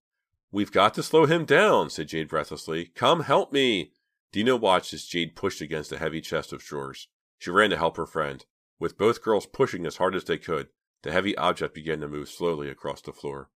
We've 0.50 0.72
got 0.72 0.94
to 0.94 1.02
slow 1.02 1.26
him 1.26 1.44
down, 1.44 1.90
said 1.90 2.08
Jade 2.08 2.28
breathlessly. 2.28 2.86
Come 2.94 3.20
help 3.20 3.52
me. 3.52 3.92
Dina 4.32 4.56
watched 4.56 4.92
as 4.92 5.04
Jade 5.04 5.36
pushed 5.36 5.60
against 5.60 5.92
a 5.92 5.98
heavy 5.98 6.20
chest 6.20 6.52
of 6.52 6.62
drawers. 6.62 7.08
She 7.38 7.50
ran 7.50 7.70
to 7.70 7.76
help 7.76 7.96
her 7.96 8.06
friend. 8.06 8.44
With 8.80 8.96
both 8.98 9.22
girls 9.22 9.46
pushing 9.46 9.86
as 9.86 9.98
hard 9.98 10.16
as 10.16 10.24
they 10.24 10.38
could, 10.38 10.70
the 11.02 11.12
heavy 11.12 11.36
object 11.36 11.74
began 11.74 12.00
to 12.00 12.08
move 12.08 12.30
slowly 12.30 12.70
across 12.70 13.02
the 13.02 13.12
floor. 13.12 13.50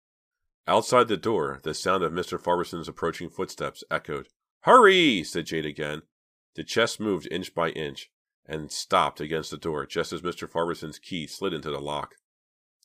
Outside 0.67 1.07
the 1.07 1.15
door, 1.15 1.59
the 1.63 1.75
sound 1.75 2.03
of 2.03 2.11
Mr. 2.11 2.41
Farberson's 2.41 2.87
approaching 2.87 3.29
footsteps 3.29 3.83
echoed. 3.91 4.29
Hurry! 4.61 5.23
said 5.23 5.45
Jade 5.45 5.65
again. 5.65 6.01
The 6.55 6.63
chest 6.63 6.99
moved 6.99 7.27
inch 7.31 7.53
by 7.53 7.69
inch 7.69 8.11
and 8.45 8.71
stopped 8.71 9.21
against 9.21 9.51
the 9.51 9.57
door 9.57 9.85
just 9.85 10.11
as 10.11 10.21
Mr. 10.21 10.49
Farberson's 10.49 10.99
key 10.99 11.27
slid 11.27 11.53
into 11.53 11.69
the 11.69 11.79
lock. 11.79 12.15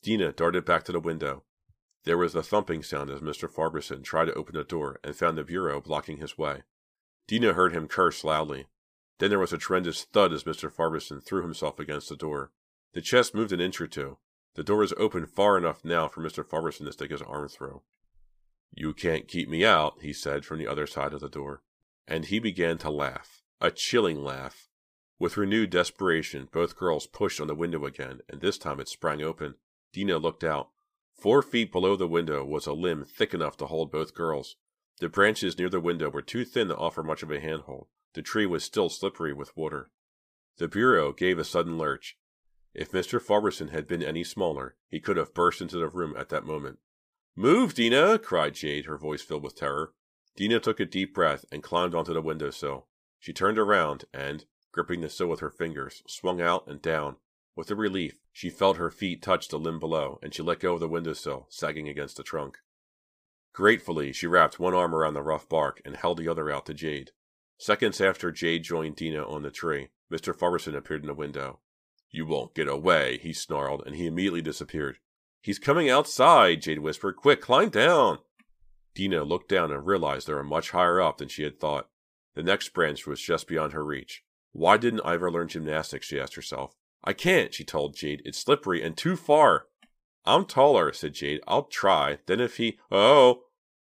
Dina 0.02 0.32
darted 0.32 0.64
back 0.64 0.84
to 0.84 0.92
the 0.92 1.00
window. 1.00 1.42
There 2.04 2.18
was 2.18 2.34
a 2.34 2.42
thumping 2.42 2.82
sound 2.82 3.10
as 3.10 3.20
Mr. 3.20 3.50
Farberson 3.50 4.04
tried 4.04 4.26
to 4.26 4.34
open 4.34 4.54
the 4.54 4.62
door 4.62 5.00
and 5.02 5.16
found 5.16 5.36
the 5.36 5.42
bureau 5.42 5.80
blocking 5.80 6.18
his 6.18 6.38
way. 6.38 6.62
Dina 7.26 7.54
heard 7.54 7.72
him 7.72 7.88
curse 7.88 8.22
loudly. 8.22 8.66
Then 9.18 9.30
there 9.30 9.38
was 9.38 9.52
a 9.52 9.58
tremendous 9.58 10.04
thud 10.04 10.32
as 10.32 10.44
Mr. 10.44 10.70
Farberson 10.70 11.22
threw 11.22 11.42
himself 11.42 11.78
against 11.78 12.08
the 12.08 12.16
door. 12.16 12.52
The 12.92 13.00
chest 13.00 13.34
moved 13.34 13.52
an 13.52 13.60
inch 13.60 13.80
or 13.80 13.86
two. 13.86 14.18
The 14.54 14.64
door 14.64 14.78
was 14.78 14.94
open 14.96 15.26
far 15.26 15.56
enough 15.56 15.84
now 15.84 16.08
for 16.08 16.22
Mr. 16.22 16.44
Farberson 16.44 16.86
to 16.86 16.92
stick 16.92 17.10
his 17.10 17.22
arm 17.22 17.48
through. 17.48 17.82
You 18.72 18.92
can't 18.92 19.28
keep 19.28 19.48
me 19.48 19.64
out, 19.64 19.98
he 20.02 20.12
said 20.12 20.44
from 20.44 20.58
the 20.58 20.66
other 20.66 20.86
side 20.86 21.14
of 21.14 21.20
the 21.20 21.28
door 21.28 21.62
and 22.08 22.26
he 22.26 22.38
began 22.38 22.78
to 22.78 22.90
laugh, 22.90 23.42
a 23.60 23.70
chilling 23.70 24.22
laugh. 24.22 24.68
With 25.18 25.36
renewed 25.36 25.70
desperation, 25.70 26.48
both 26.52 26.76
girls 26.76 27.06
pushed 27.06 27.40
on 27.40 27.46
the 27.46 27.54
window 27.54 27.84
again, 27.84 28.20
and 28.28 28.40
this 28.40 28.58
time 28.58 28.80
it 28.80 28.88
sprang 28.88 29.22
open. 29.22 29.54
Dina 29.92 30.18
looked 30.18 30.44
out. 30.44 30.68
Four 31.14 31.42
feet 31.42 31.72
below 31.72 31.96
the 31.96 32.06
window 32.06 32.44
was 32.44 32.66
a 32.66 32.74
limb 32.74 33.04
thick 33.04 33.32
enough 33.32 33.56
to 33.58 33.66
hold 33.66 33.90
both 33.90 34.14
girls. 34.14 34.56
The 35.00 35.08
branches 35.08 35.58
near 35.58 35.70
the 35.70 35.80
window 35.80 36.10
were 36.10 36.22
too 36.22 36.44
thin 36.44 36.68
to 36.68 36.76
offer 36.76 37.02
much 37.02 37.22
of 37.22 37.30
a 37.30 37.40
handhold. 37.40 37.88
The 38.16 38.22
tree 38.22 38.46
was 38.46 38.64
still 38.64 38.88
slippery 38.88 39.34
with 39.34 39.54
water. 39.58 39.90
The 40.56 40.68
bureau 40.68 41.12
gave 41.12 41.38
a 41.38 41.44
sudden 41.44 41.76
lurch. 41.76 42.16
If 42.72 42.90
Mr. 42.90 43.20
Farberson 43.20 43.72
had 43.72 43.86
been 43.86 44.02
any 44.02 44.24
smaller, 44.24 44.74
he 44.88 45.00
could 45.00 45.18
have 45.18 45.34
burst 45.34 45.60
into 45.60 45.76
the 45.76 45.90
room 45.90 46.16
at 46.16 46.30
that 46.30 46.46
moment. 46.46 46.78
Move, 47.34 47.74
Dina! 47.74 48.18
cried 48.18 48.54
Jade, 48.54 48.86
her 48.86 48.96
voice 48.96 49.20
filled 49.20 49.42
with 49.42 49.54
terror. 49.54 49.92
Dina 50.34 50.60
took 50.60 50.80
a 50.80 50.86
deep 50.86 51.12
breath 51.12 51.44
and 51.52 51.62
climbed 51.62 51.94
onto 51.94 52.14
the 52.14 52.22
window 52.22 52.48
sill. 52.48 52.86
She 53.18 53.34
turned 53.34 53.58
around 53.58 54.06
and, 54.14 54.46
gripping 54.72 55.02
the 55.02 55.10
sill 55.10 55.28
with 55.28 55.40
her 55.40 55.50
fingers, 55.50 56.02
swung 56.06 56.40
out 56.40 56.66
and 56.66 56.80
down. 56.80 57.16
With 57.54 57.70
a 57.70 57.76
relief, 57.76 58.18
she 58.32 58.48
felt 58.48 58.78
her 58.78 58.90
feet 58.90 59.20
touch 59.20 59.48
the 59.48 59.58
limb 59.58 59.78
below, 59.78 60.18
and 60.22 60.32
she 60.32 60.42
let 60.42 60.60
go 60.60 60.72
of 60.72 60.80
the 60.80 60.88
window 60.88 61.12
sill, 61.12 61.48
sagging 61.50 61.86
against 61.86 62.16
the 62.16 62.22
trunk. 62.22 62.60
Gratefully, 63.52 64.14
she 64.14 64.26
wrapped 64.26 64.58
one 64.58 64.72
arm 64.72 64.94
around 64.94 65.12
the 65.12 65.22
rough 65.22 65.46
bark 65.50 65.82
and 65.84 65.96
held 65.96 66.16
the 66.16 66.28
other 66.28 66.50
out 66.50 66.64
to 66.64 66.72
Jade. 66.72 67.10
Seconds 67.58 68.00
after 68.00 68.30
Jade 68.30 68.64
joined 68.64 68.96
Dina 68.96 69.26
on 69.26 69.42
the 69.42 69.50
tree, 69.50 69.88
Mr. 70.12 70.36
Farberson 70.36 70.76
appeared 70.76 71.02
in 71.02 71.06
the 71.06 71.14
window. 71.14 71.60
You 72.10 72.26
won't 72.26 72.54
get 72.54 72.68
away, 72.68 73.18
he 73.18 73.32
snarled, 73.32 73.82
and 73.86 73.96
he 73.96 74.06
immediately 74.06 74.42
disappeared. 74.42 74.98
He's 75.40 75.58
coming 75.58 75.88
outside, 75.88 76.62
Jade 76.62 76.80
whispered. 76.80 77.16
Quick, 77.16 77.40
climb 77.40 77.70
down. 77.70 78.18
Dina 78.94 79.24
looked 79.24 79.48
down 79.48 79.70
and 79.70 79.86
realized 79.86 80.26
they 80.26 80.34
were 80.34 80.44
much 80.44 80.70
higher 80.70 81.00
up 81.00 81.18
than 81.18 81.28
she 81.28 81.44
had 81.44 81.60
thought. 81.60 81.88
The 82.34 82.42
next 82.42 82.70
branch 82.74 83.06
was 83.06 83.20
just 83.20 83.46
beyond 83.46 83.72
her 83.72 83.84
reach. 83.84 84.22
Why 84.52 84.76
didn't 84.76 85.02
I 85.04 85.14
ever 85.14 85.30
learn 85.30 85.48
gymnastics? 85.48 86.06
she 86.06 86.20
asked 86.20 86.34
herself. 86.34 86.74
I 87.04 87.12
can't, 87.12 87.54
she 87.54 87.64
told 87.64 87.96
Jade. 87.96 88.22
It's 88.24 88.38
slippery 88.38 88.82
and 88.82 88.96
too 88.96 89.16
far. 89.16 89.66
I'm 90.24 90.44
taller, 90.44 90.92
said 90.92 91.14
Jade. 91.14 91.40
I'll 91.46 91.64
try. 91.64 92.18
Then 92.26 92.40
if 92.40 92.56
he. 92.56 92.78
Oh! 92.90 93.44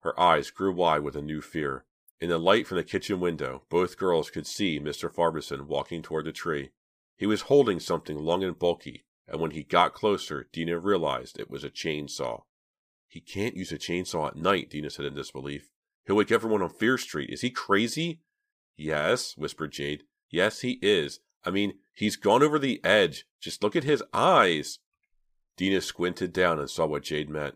Her 0.01 0.20
eyes 0.20 0.50
grew 0.50 0.72
wide 0.72 1.01
with 1.01 1.15
a 1.15 1.22
new 1.22 1.41
fear. 1.41 1.86
In 2.22 2.30
the 2.30 2.38
light 2.38 2.68
from 2.68 2.78
the 2.78 2.84
kitchen 2.84 3.20
window, 3.20 3.63
both 3.68 3.98
girls 3.98 4.30
could 4.30 4.46
see 4.46 4.80
Mr. 4.80 5.12
Farberson 5.12 5.66
walking 5.66 6.04
toward 6.04 6.25
the 6.25 6.32
tree. 6.32 6.70
He 7.18 7.25
was 7.25 7.42
holding 7.42 7.80
something 7.80 8.16
long 8.16 8.44
and 8.44 8.58
bulky, 8.58 9.06
and 9.28 9.42
when 9.42 9.51
he 9.51 9.63
got 9.63 9.96
closer, 9.96 10.48
Dina 10.54 10.78
realized 10.78 11.40
it 11.40 11.50
was 11.50 11.63
a 11.63 11.72
chainsaw. 11.72 12.44
He 13.08 13.22
can't 13.22 13.58
use 13.58 13.72
a 13.72 13.78
chainsaw 13.80 14.28
at 14.28 14.36
night, 14.36 14.70
Dina 14.70 14.92
said 14.92 15.06
in 15.06 15.16
disbelief. 15.16 15.72
He'll 16.06 16.16
wake 16.16 16.32
everyone 16.32 16.62
on 16.62 16.70
Fear 16.70 17.00
Street. 17.00 17.32
Is 17.32 17.42
he 17.42 17.50
crazy? 17.50 18.22
Yes, 18.78 19.36
whispered 19.36 19.72
Jade. 19.72 20.04
Yes, 20.30 20.62
he 20.62 20.78
is. 20.84 21.22
I 21.44 21.50
mean, 21.50 21.80
he's 21.92 22.18
gone 22.18 22.44
over 22.44 22.60
the 22.60 22.80
edge. 22.84 23.25
Just 23.40 23.63
look 23.63 23.75
at 23.75 23.84
his 23.84 24.04
eyes. 24.13 24.78
Dina 25.58 25.82
squinted 25.82 26.34
down 26.34 26.60
and 26.60 26.70
saw 26.70 26.86
what 26.86 27.04
Jade 27.04 27.30
meant. 27.30 27.56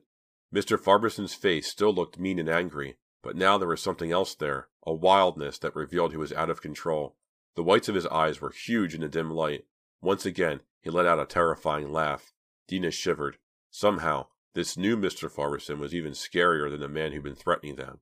Mr. 0.53 0.77
Farberson's 0.77 1.35
face 1.35 1.67
still 1.67 1.93
looked 1.93 2.19
mean 2.19 2.39
and 2.39 2.49
angry, 2.49 2.97
but 3.25 3.35
now 3.35 3.57
there 3.57 3.67
was 3.67 3.81
something 3.81 4.11
else 4.11 4.35
there, 4.35 4.67
a 4.85 4.93
wildness 4.93 5.57
that 5.57 5.75
revealed 5.75 6.11
he 6.11 6.17
was 6.17 6.31
out 6.31 6.51
of 6.51 6.61
control. 6.61 7.15
The 7.55 7.63
whites 7.63 7.89
of 7.89 7.95
his 7.95 8.05
eyes 8.05 8.39
were 8.39 8.51
huge 8.51 8.93
in 8.93 9.01
the 9.01 9.07
dim 9.07 9.31
light. 9.31 9.65
Once 9.99 10.27
again, 10.27 10.61
he 10.79 10.91
let 10.91 11.07
out 11.07 11.19
a 11.19 11.25
terrifying 11.25 11.91
laugh. 11.91 12.33
Dina 12.67 12.91
shivered. 12.91 13.39
Somehow, 13.71 14.27
this 14.53 14.77
new 14.77 14.95
Mr. 14.95 15.27
Farberson 15.27 15.79
was 15.79 15.95
even 15.95 16.11
scarier 16.11 16.69
than 16.69 16.81
the 16.81 16.87
man 16.87 17.13
who'd 17.13 17.23
been 17.23 17.33
threatening 17.33 17.77
them. 17.77 17.99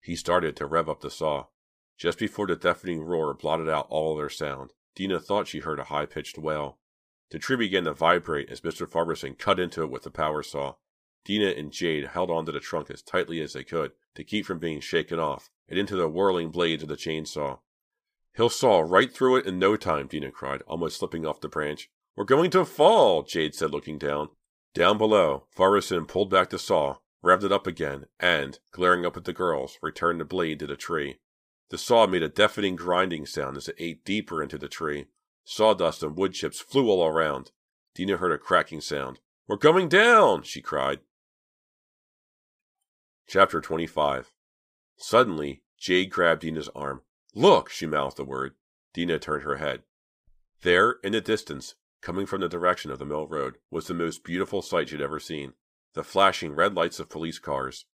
He 0.00 0.14
started 0.14 0.54
to 0.56 0.66
rev 0.66 0.88
up 0.88 1.00
the 1.00 1.10
saw. 1.10 1.46
Just 1.98 2.20
before 2.20 2.46
the 2.46 2.54
deafening 2.54 3.02
roar 3.02 3.34
blotted 3.34 3.68
out 3.68 3.88
all 3.90 4.16
other 4.16 4.28
sound, 4.28 4.72
Dina 4.94 5.18
thought 5.18 5.48
she 5.48 5.58
heard 5.58 5.80
a 5.80 5.84
high 5.84 6.06
pitched 6.06 6.38
wail. 6.38 6.78
The 7.32 7.40
tree 7.40 7.56
began 7.56 7.82
to 7.84 7.94
vibrate 7.94 8.48
as 8.48 8.60
Mr. 8.60 8.88
Farberson 8.88 9.36
cut 9.36 9.58
into 9.58 9.82
it 9.82 9.90
with 9.90 10.04
the 10.04 10.10
power 10.12 10.44
saw. 10.44 10.74
Dina 11.26 11.46
and 11.46 11.72
Jade 11.72 12.06
held 12.06 12.30
onto 12.30 12.52
the 12.52 12.60
trunk 12.60 12.88
as 12.88 13.02
tightly 13.02 13.40
as 13.40 13.52
they 13.52 13.64
could 13.64 13.90
to 14.14 14.22
keep 14.22 14.46
from 14.46 14.60
being 14.60 14.78
shaken 14.78 15.18
off 15.18 15.50
and 15.68 15.76
into 15.76 15.96
the 15.96 16.08
whirling 16.08 16.50
blades 16.50 16.84
of 16.84 16.88
the 16.88 16.94
chainsaw. 16.94 17.58
He'll 18.36 18.48
saw 18.48 18.78
right 18.78 19.12
through 19.12 19.38
it 19.38 19.46
in 19.46 19.58
no 19.58 19.74
time, 19.74 20.06
Dina 20.06 20.30
cried, 20.30 20.62
almost 20.68 20.98
slipping 20.98 21.26
off 21.26 21.40
the 21.40 21.48
branch. 21.48 21.90
We're 22.14 22.24
going 22.24 22.50
to 22.50 22.64
fall, 22.64 23.24
Jade 23.24 23.56
said, 23.56 23.72
looking 23.72 23.98
down. 23.98 24.28
Down 24.72 24.98
below, 24.98 25.46
Farberson 25.56 26.06
pulled 26.06 26.30
back 26.30 26.50
the 26.50 26.60
saw, 26.60 26.98
revved 27.24 27.42
it 27.42 27.52
up 27.52 27.66
again, 27.66 28.04
and, 28.20 28.60
glaring 28.70 29.04
up 29.04 29.16
at 29.16 29.24
the 29.24 29.32
girls, 29.32 29.78
returned 29.82 30.20
the 30.20 30.24
blade 30.24 30.60
to 30.60 30.66
the 30.66 30.76
tree. 30.76 31.16
The 31.70 31.78
saw 31.78 32.06
made 32.06 32.22
a 32.22 32.28
deafening 32.28 32.76
grinding 32.76 33.26
sound 33.26 33.56
as 33.56 33.68
it 33.68 33.74
ate 33.80 34.04
deeper 34.04 34.44
into 34.44 34.58
the 34.58 34.68
tree. 34.68 35.06
Sawdust 35.44 36.04
and 36.04 36.16
wood 36.16 36.34
chips 36.34 36.60
flew 36.60 36.88
all 36.88 37.04
around. 37.04 37.50
Dina 37.96 38.18
heard 38.18 38.32
a 38.32 38.38
cracking 38.38 38.80
sound. 38.80 39.18
We're 39.48 39.56
going 39.56 39.88
down, 39.88 40.42
she 40.42 40.60
cried. 40.60 41.00
Chapter 43.28 43.60
25 43.60 44.32
Suddenly, 44.96 45.62
Jade 45.78 46.10
grabbed 46.10 46.42
Dina's 46.42 46.68
arm. 46.76 47.02
Look, 47.34 47.68
she 47.68 47.84
mouthed 47.84 48.16
the 48.16 48.24
word. 48.24 48.54
Dina 48.94 49.18
turned 49.18 49.42
her 49.42 49.56
head. 49.56 49.82
There, 50.62 50.98
in 51.02 51.12
the 51.12 51.20
distance, 51.20 51.74
coming 52.00 52.24
from 52.24 52.40
the 52.40 52.48
direction 52.48 52.92
of 52.92 53.00
the 53.00 53.04
mill 53.04 53.26
road, 53.26 53.56
was 53.68 53.88
the 53.88 53.94
most 53.94 54.22
beautiful 54.22 54.62
sight 54.62 54.88
she'd 54.88 55.00
ever 55.00 55.18
seen 55.18 55.54
the 55.94 56.04
flashing 56.04 56.54
red 56.54 56.74
lights 56.74 57.00
of 57.00 57.08
police 57.08 57.38
cars. 57.38 57.86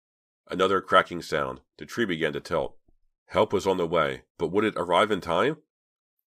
Another 0.51 0.81
cracking 0.81 1.21
sound. 1.21 1.61
The 1.77 1.85
tree 1.85 2.05
began 2.05 2.33
to 2.33 2.41
tilt. 2.41 2.75
Help 3.27 3.53
was 3.53 3.65
on 3.65 3.77
the 3.77 3.87
way, 3.87 4.23
but 4.37 4.51
would 4.51 4.65
it 4.65 4.75
arrive 4.75 5.09
in 5.09 5.21
time? 5.21 5.57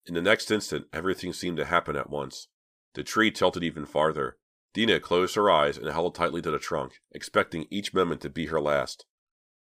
In 0.05 0.13
the 0.13 0.21
next 0.21 0.51
instant, 0.51 0.87
everything 0.91 1.31
seemed 1.31 1.55
to 1.57 1.65
happen 1.65 1.95
at 1.95 2.09
once. 2.09 2.49
The 2.95 3.03
tree 3.03 3.31
tilted 3.31 3.63
even 3.63 3.85
farther. 3.85 4.37
Dina 4.73 4.99
closed 4.99 5.35
her 5.35 5.51
eyes 5.51 5.77
and 5.77 5.87
held 5.87 6.15
tightly 6.15 6.41
to 6.41 6.51
the 6.51 6.59
trunk, 6.59 6.99
expecting 7.11 7.67
each 7.69 7.93
moment 7.93 8.21
to 8.21 8.29
be 8.29 8.47
her 8.47 8.59
last. 8.59 9.05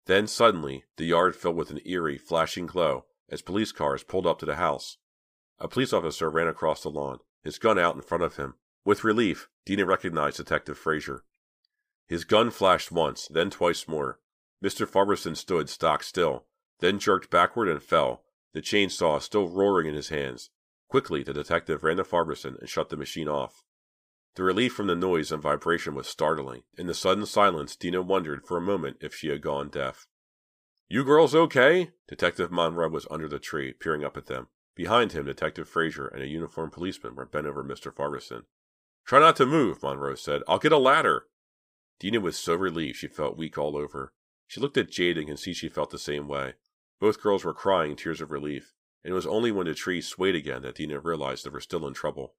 Then 0.07 0.27
suddenly, 0.27 0.85
the 0.97 1.05
yard 1.05 1.37
filled 1.37 1.57
with 1.57 1.71
an 1.71 1.81
eerie, 1.85 2.19
flashing 2.19 2.67
glow 2.67 3.07
as 3.29 3.43
police 3.43 3.73
cars 3.73 4.05
pulled 4.05 4.27
up 4.27 4.39
to 4.39 4.47
the 4.47 4.57
house. 4.57 4.99
A 5.59 5.69
police 5.69 5.93
officer 5.93 6.31
ran 6.31 6.49
across 6.49 6.83
the 6.83 6.91
lawn, 6.91 7.19
his 7.43 7.59
gun 7.59 7.79
out 7.79 7.95
in 7.95 8.03
front 8.03 8.23
of 8.23 8.37
him. 8.37 8.55
With 8.85 9.05
relief, 9.05 9.49
Dina 9.65 9.85
recognized 9.85 10.37
Detective 10.37 10.79
Fraser. 10.79 11.25
His 12.07 12.25
gun 12.25 12.51
flashed 12.51 12.93
once, 12.93 13.27
then 13.27 13.51
twice 13.51 13.89
more. 13.89 14.21
Mr. 14.63 14.87
Farberson 14.87 15.37
stood 15.37 15.69
stock 15.69 16.03
still, 16.03 16.47
then 16.79 16.99
jerked 16.99 17.31
backward 17.31 17.69
and 17.69 17.83
fell, 17.83 18.23
the 18.53 18.63
chainsaw 18.63 19.21
still 19.21 19.49
roaring 19.49 19.89
in 19.89 19.95
his 19.95 20.09
hands. 20.09 20.51
Quickly, 20.89 21.23
the 21.23 21.35
detective 21.35 21.83
ran 21.83 21.97
to 21.97 22.05
Farberson 22.05 22.59
and 22.61 22.69
shut 22.69 22.91
the 22.91 22.97
machine 22.97 23.29
off. 23.29 23.65
The 24.37 24.43
relief 24.43 24.75
from 24.75 24.87
the 24.87 24.95
noise 24.95 25.33
and 25.33 25.43
vibration 25.43 25.95
was 25.95 26.07
startling. 26.07 26.65
In 26.77 26.87
the 26.87 26.95
sudden 26.95 27.25
silence, 27.25 27.75
Dina 27.75 28.03
wondered 28.03 28.47
for 28.47 28.59
a 28.59 28.61
moment 28.61 28.99
if 29.01 29.15
she 29.15 29.29
had 29.29 29.41
gone 29.41 29.71
deaf. 29.71 30.07
You 30.89 31.05
girls 31.05 31.35
okay? 31.35 31.93
Detective 32.07 32.53
Monroe 32.53 32.91
was 32.91 33.07
under 33.11 33.29
the 33.29 33.39
tree, 33.39 33.73
peering 33.73 34.05
up 34.05 34.15
at 34.15 34.27
them. 34.27 34.49
Behind 34.75 35.13
him, 35.13 35.25
Detective 35.25 35.71
Fraser 35.71 36.07
and 36.07 36.23
a 36.23 36.27
uniformed 36.27 36.73
policeman 36.73 37.15
were 37.15 37.25
bent 37.25 37.47
over 37.47 37.65
Mr. 37.65 37.91
Farberson. 37.91 38.43
Try 39.07 39.21
not 39.21 39.37
to 39.37 39.47
move, 39.47 39.83
Monroe 39.83 40.15
said. 40.15 40.43
I'll 40.47 40.59
get 40.59 40.71
a 40.71 40.77
ladder. 40.77 41.29
Dina 41.99 42.21
was 42.21 42.37
so 42.37 42.55
relieved 42.55 42.99
she 42.99 43.09
felt 43.09 43.39
weak 43.39 43.57
all 43.57 43.75
over. 43.75 44.13
She 44.47 44.61
looked 44.61 44.77
at 44.77 44.91
Jade 44.91 45.17
and 45.17 45.29
could 45.29 45.39
see 45.39 45.55
she 45.55 45.71
felt 45.71 45.89
the 45.89 45.99
same 45.99 46.29
way. 46.29 46.55
Both 47.01 47.23
girls 47.23 47.43
were 47.43 47.55
crying 47.55 47.97
tears 47.97 48.21
of 48.21 48.31
relief, 48.31 48.75
and 49.03 49.13
it 49.13 49.15
was 49.15 49.27
only 49.27 49.51
when 49.51 49.67
the 49.67 49.73
tree 49.75 50.03
swayed 50.03 50.35
again 50.35 50.61
that 50.61 50.75
Dina 50.75 51.01
realized 51.01 51.47
they 51.47 51.51
were 51.51 51.61
still 51.61 51.87
in 51.87 51.95
trouble. 51.95 52.35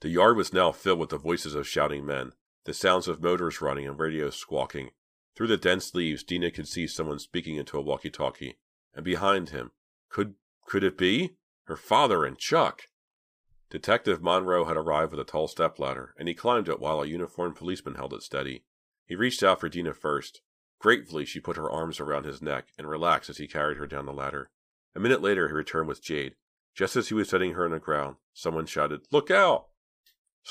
The 0.00 0.08
yard 0.08 0.36
was 0.36 0.52
now 0.52 0.72
filled 0.72 0.98
with 0.98 1.10
the 1.10 1.18
voices 1.18 1.54
of 1.54 1.68
shouting 1.68 2.06
men, 2.06 2.32
the 2.64 2.72
sounds 2.72 3.06
of 3.06 3.22
motors 3.22 3.60
running 3.60 3.86
and 3.86 3.98
radios 3.98 4.36
squawking. 4.36 4.90
Through 5.36 5.48
the 5.48 5.56
dense 5.56 5.94
leaves, 5.94 6.22
Dina 6.22 6.50
could 6.50 6.68
see 6.68 6.86
someone 6.86 7.18
speaking 7.18 7.56
into 7.56 7.76
a 7.78 7.82
walkie-talkie, 7.82 8.58
and 8.94 9.04
behind 9.04 9.50
him, 9.50 9.72
could 10.08 10.34
could 10.66 10.84
it 10.84 10.96
be 10.96 11.36
her 11.64 11.76
father 11.76 12.24
and 12.24 12.38
Chuck? 12.38 12.82
Detective 13.68 14.22
Monroe 14.22 14.64
had 14.64 14.76
arrived 14.76 15.12
with 15.12 15.20
a 15.20 15.24
tall 15.24 15.48
stepladder, 15.48 16.14
and 16.18 16.28
he 16.28 16.34
climbed 16.34 16.68
it 16.68 16.80
while 16.80 17.00
a 17.00 17.06
uniformed 17.06 17.56
policeman 17.56 17.94
held 17.94 18.12
it 18.12 18.22
steady. 18.22 18.64
He 19.06 19.14
reached 19.14 19.42
out 19.42 19.60
for 19.60 19.68
Dina 19.68 19.94
first. 19.94 20.40
Gratefully, 20.78 21.24
she 21.24 21.40
put 21.40 21.56
her 21.56 21.70
arms 21.70 22.00
around 22.00 22.24
his 22.24 22.40
neck 22.40 22.68
and 22.78 22.88
relaxed 22.88 23.30
as 23.30 23.38
he 23.38 23.46
carried 23.46 23.78
her 23.78 23.86
down 23.86 24.06
the 24.06 24.12
ladder. 24.12 24.50
A 24.94 25.00
minute 25.00 25.22
later, 25.22 25.48
he 25.48 25.54
returned 25.54 25.88
with 25.88 26.02
Jade. 26.02 26.34
Just 26.74 26.96
as 26.96 27.08
he 27.08 27.14
was 27.14 27.28
setting 27.28 27.52
her 27.52 27.64
on 27.64 27.72
the 27.72 27.78
ground, 27.78 28.16
someone 28.32 28.66
shouted, 28.66 29.02
Look 29.10 29.30
out! 29.30 29.69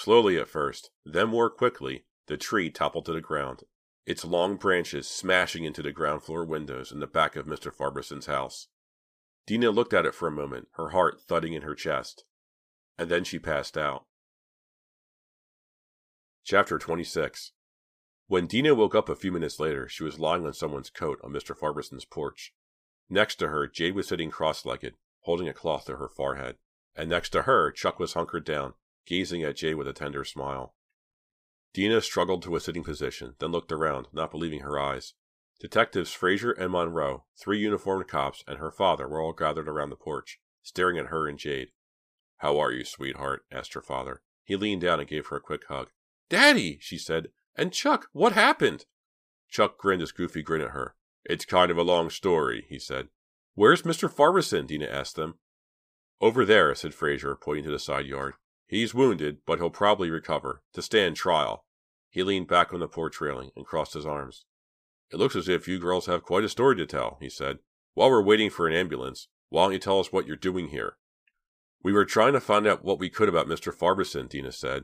Slowly 0.02 0.38
at 0.40 0.48
first, 0.48 0.92
then 1.06 1.28
more 1.28 1.50
quickly, 1.50 2.06
the 2.28 2.38
tree 2.38 2.70
toppled 2.70 3.06
to 3.08 3.12
the 3.12 3.20
ground, 3.20 3.64
its 4.06 4.24
long 4.24 4.56
branches 4.56 5.10
smashing 5.10 5.66
into 5.66 5.82
the 5.82 5.92
ground 5.92 6.24
floor 6.24 6.46
windows 6.46 6.94
in 6.94 7.02
the 7.02 7.06
back 7.06 7.36
of 7.36 7.46
Mr. 7.46 7.70
Farberson's 7.70 8.28
house. 8.28 8.70
Dina 9.46 9.72
looked 9.72 9.94
at 9.94 10.06
it 10.06 10.16
for 10.16 10.30
a 10.30 10.32
moment, 10.32 10.70
her 10.76 10.92
heart 10.92 11.20
thudding 11.20 11.52
in 11.52 11.64
her 11.64 11.76
chest. 11.76 12.24
And 12.98 13.12
then 13.12 13.26
she 13.26 13.40
passed 13.40 13.78
out. 13.78 14.06
Chapter 16.46 16.80
26 16.80 17.52
when 18.28 18.48
Dina 18.48 18.74
woke 18.74 18.96
up 18.96 19.10
a 19.10 19.18
few 19.18 19.34
minutes 19.34 19.60
later, 19.60 19.90
she 19.90 20.06
was 20.06 20.18
lying 20.18 20.46
on 20.46 20.54
someone's 20.54 20.90
coat 20.90 21.20
on 21.26 21.34
Mr. 21.34 21.54
Farberson's 21.54 22.06
porch. 22.06 22.54
Next 23.10 23.36
to 23.40 23.50
her, 23.50 23.68
Jade 23.68 23.96
was 23.96 24.08
sitting 24.08 24.32
cross 24.32 24.66
legged, 24.66 24.96
holding 25.24 25.50
a 25.50 25.54
cloth 25.54 25.88
to 25.88 25.98
her 25.98 26.08
forehead, 26.08 26.56
and 26.96 27.10
next 27.10 27.32
to 27.32 27.42
her, 27.42 27.70
Chuck 27.70 28.00
was 28.00 28.14
hunkered 28.14 28.46
down, 28.46 28.76
gazing 29.10 29.44
at 29.44 29.58
Jade 29.58 29.76
with 29.76 29.88
a 29.88 29.94
tender 29.94 30.24
smile. 30.24 30.76
Dina 31.74 32.00
struggled 32.02 32.44
to 32.44 32.56
a 32.56 32.60
sitting 32.60 32.84
position, 32.84 33.36
then 33.40 33.52
looked 33.52 33.72
around, 33.72 34.08
not 34.14 34.32
believing 34.32 34.62
her 34.62 34.80
eyes. 34.80 35.14
Detectives 35.60 36.14
Fraser 36.14 36.52
and 36.52 36.72
Monroe, 36.72 37.26
three 37.38 37.60
uniformed 37.60 38.08
cops, 38.08 38.44
and 38.48 38.60
her 38.60 38.72
father 38.72 39.08
were 39.08 39.22
all 39.22 39.34
gathered 39.34 39.68
around 39.68 39.90
the 39.90 39.96
porch, 39.96 40.40
staring 40.62 40.98
at 40.98 41.08
her 41.08 41.28
and 41.28 41.38
Jade. 41.38 41.72
How 42.38 42.58
are 42.60 42.72
you, 42.72 42.86
sweetheart? 42.86 43.44
asked 43.52 43.74
her 43.74 43.82
father. 43.82 44.22
He 44.44 44.56
leaned 44.56 44.82
down 44.82 45.00
and 45.00 45.10
gave 45.10 45.28
her 45.28 45.38
a 45.38 45.42
quick 45.42 45.64
hug. 45.68 45.90
Daddy, 46.30 46.78
she 46.80 46.98
said, 46.98 47.30
and 47.56 47.74
Chuck, 47.74 48.08
what 48.14 48.34
happened? 48.34 48.86
Chuck 49.50 49.78
grinned 49.78 50.02
his 50.02 50.12
goofy 50.12 50.42
grin 50.42 50.62
at 50.62 50.70
her. 50.70 50.96
It's 51.26 51.46
kind 51.46 51.72
of 51.72 51.78
a 51.78 51.84
long 51.84 52.10
story, 52.10 52.66
he 52.70 52.80
said. 52.80 53.10
Where's 53.56 53.82
Mr. 53.82 54.10
Farberson? 54.10 54.68
Dina 54.68 54.86
asked 54.86 55.16
them. 55.16 55.40
Over 56.22 56.46
there, 56.46 56.74
said 56.76 56.94
Fraser, 56.94 57.36
pointing 57.36 57.66
to 57.66 57.72
the 57.72 57.80
side 57.80 58.06
yard. 58.06 58.36
He's 58.70 58.94
wounded, 58.94 59.40
but 59.48 59.58
he'll 59.58 59.72
probably 59.72 60.12
recover, 60.12 60.62
to 60.74 60.84
stand 60.84 61.16
trial. 61.16 61.66
He 62.12 62.22
leaned 62.22 62.48
back 62.48 62.72
on 62.72 62.80
the 62.80 62.88
porch 62.88 63.20
railing 63.20 63.50
and 63.56 63.66
crossed 63.66 63.96
his 63.96 64.06
arms. 64.06 64.46
It 65.12 65.18
looks 65.18 65.36
as 65.36 65.50
if 65.50 65.68
you 65.68 65.80
girls 65.80 66.06
have 66.06 66.22
quite 66.22 66.44
a 66.44 66.50
story 66.50 66.76
to 66.76 66.86
tell, 66.86 67.18
he 67.20 67.30
said. 67.30 67.58
While 67.96 68.12
we're 68.12 68.22
waiting 68.22 68.52
for 68.52 68.68
an 68.68 68.76
ambulance, 68.76 69.28
why 69.50 69.64
don't 69.64 69.74
you 69.74 69.80
tell 69.80 70.00
us 70.00 70.12
what 70.12 70.28
you're 70.28 70.36
doing 70.36 70.68
here? 70.68 70.98
We 71.82 71.92
were 71.92 72.06
trying 72.06 72.34
to 72.34 72.40
find 72.40 72.68
out 72.68 72.84
what 72.84 73.00
we 73.00 73.10
could 73.10 73.28
about 73.28 73.48
Mr. 73.48 73.74
Farberson, 73.76 74.30
Dina 74.30 74.52
said. 74.52 74.84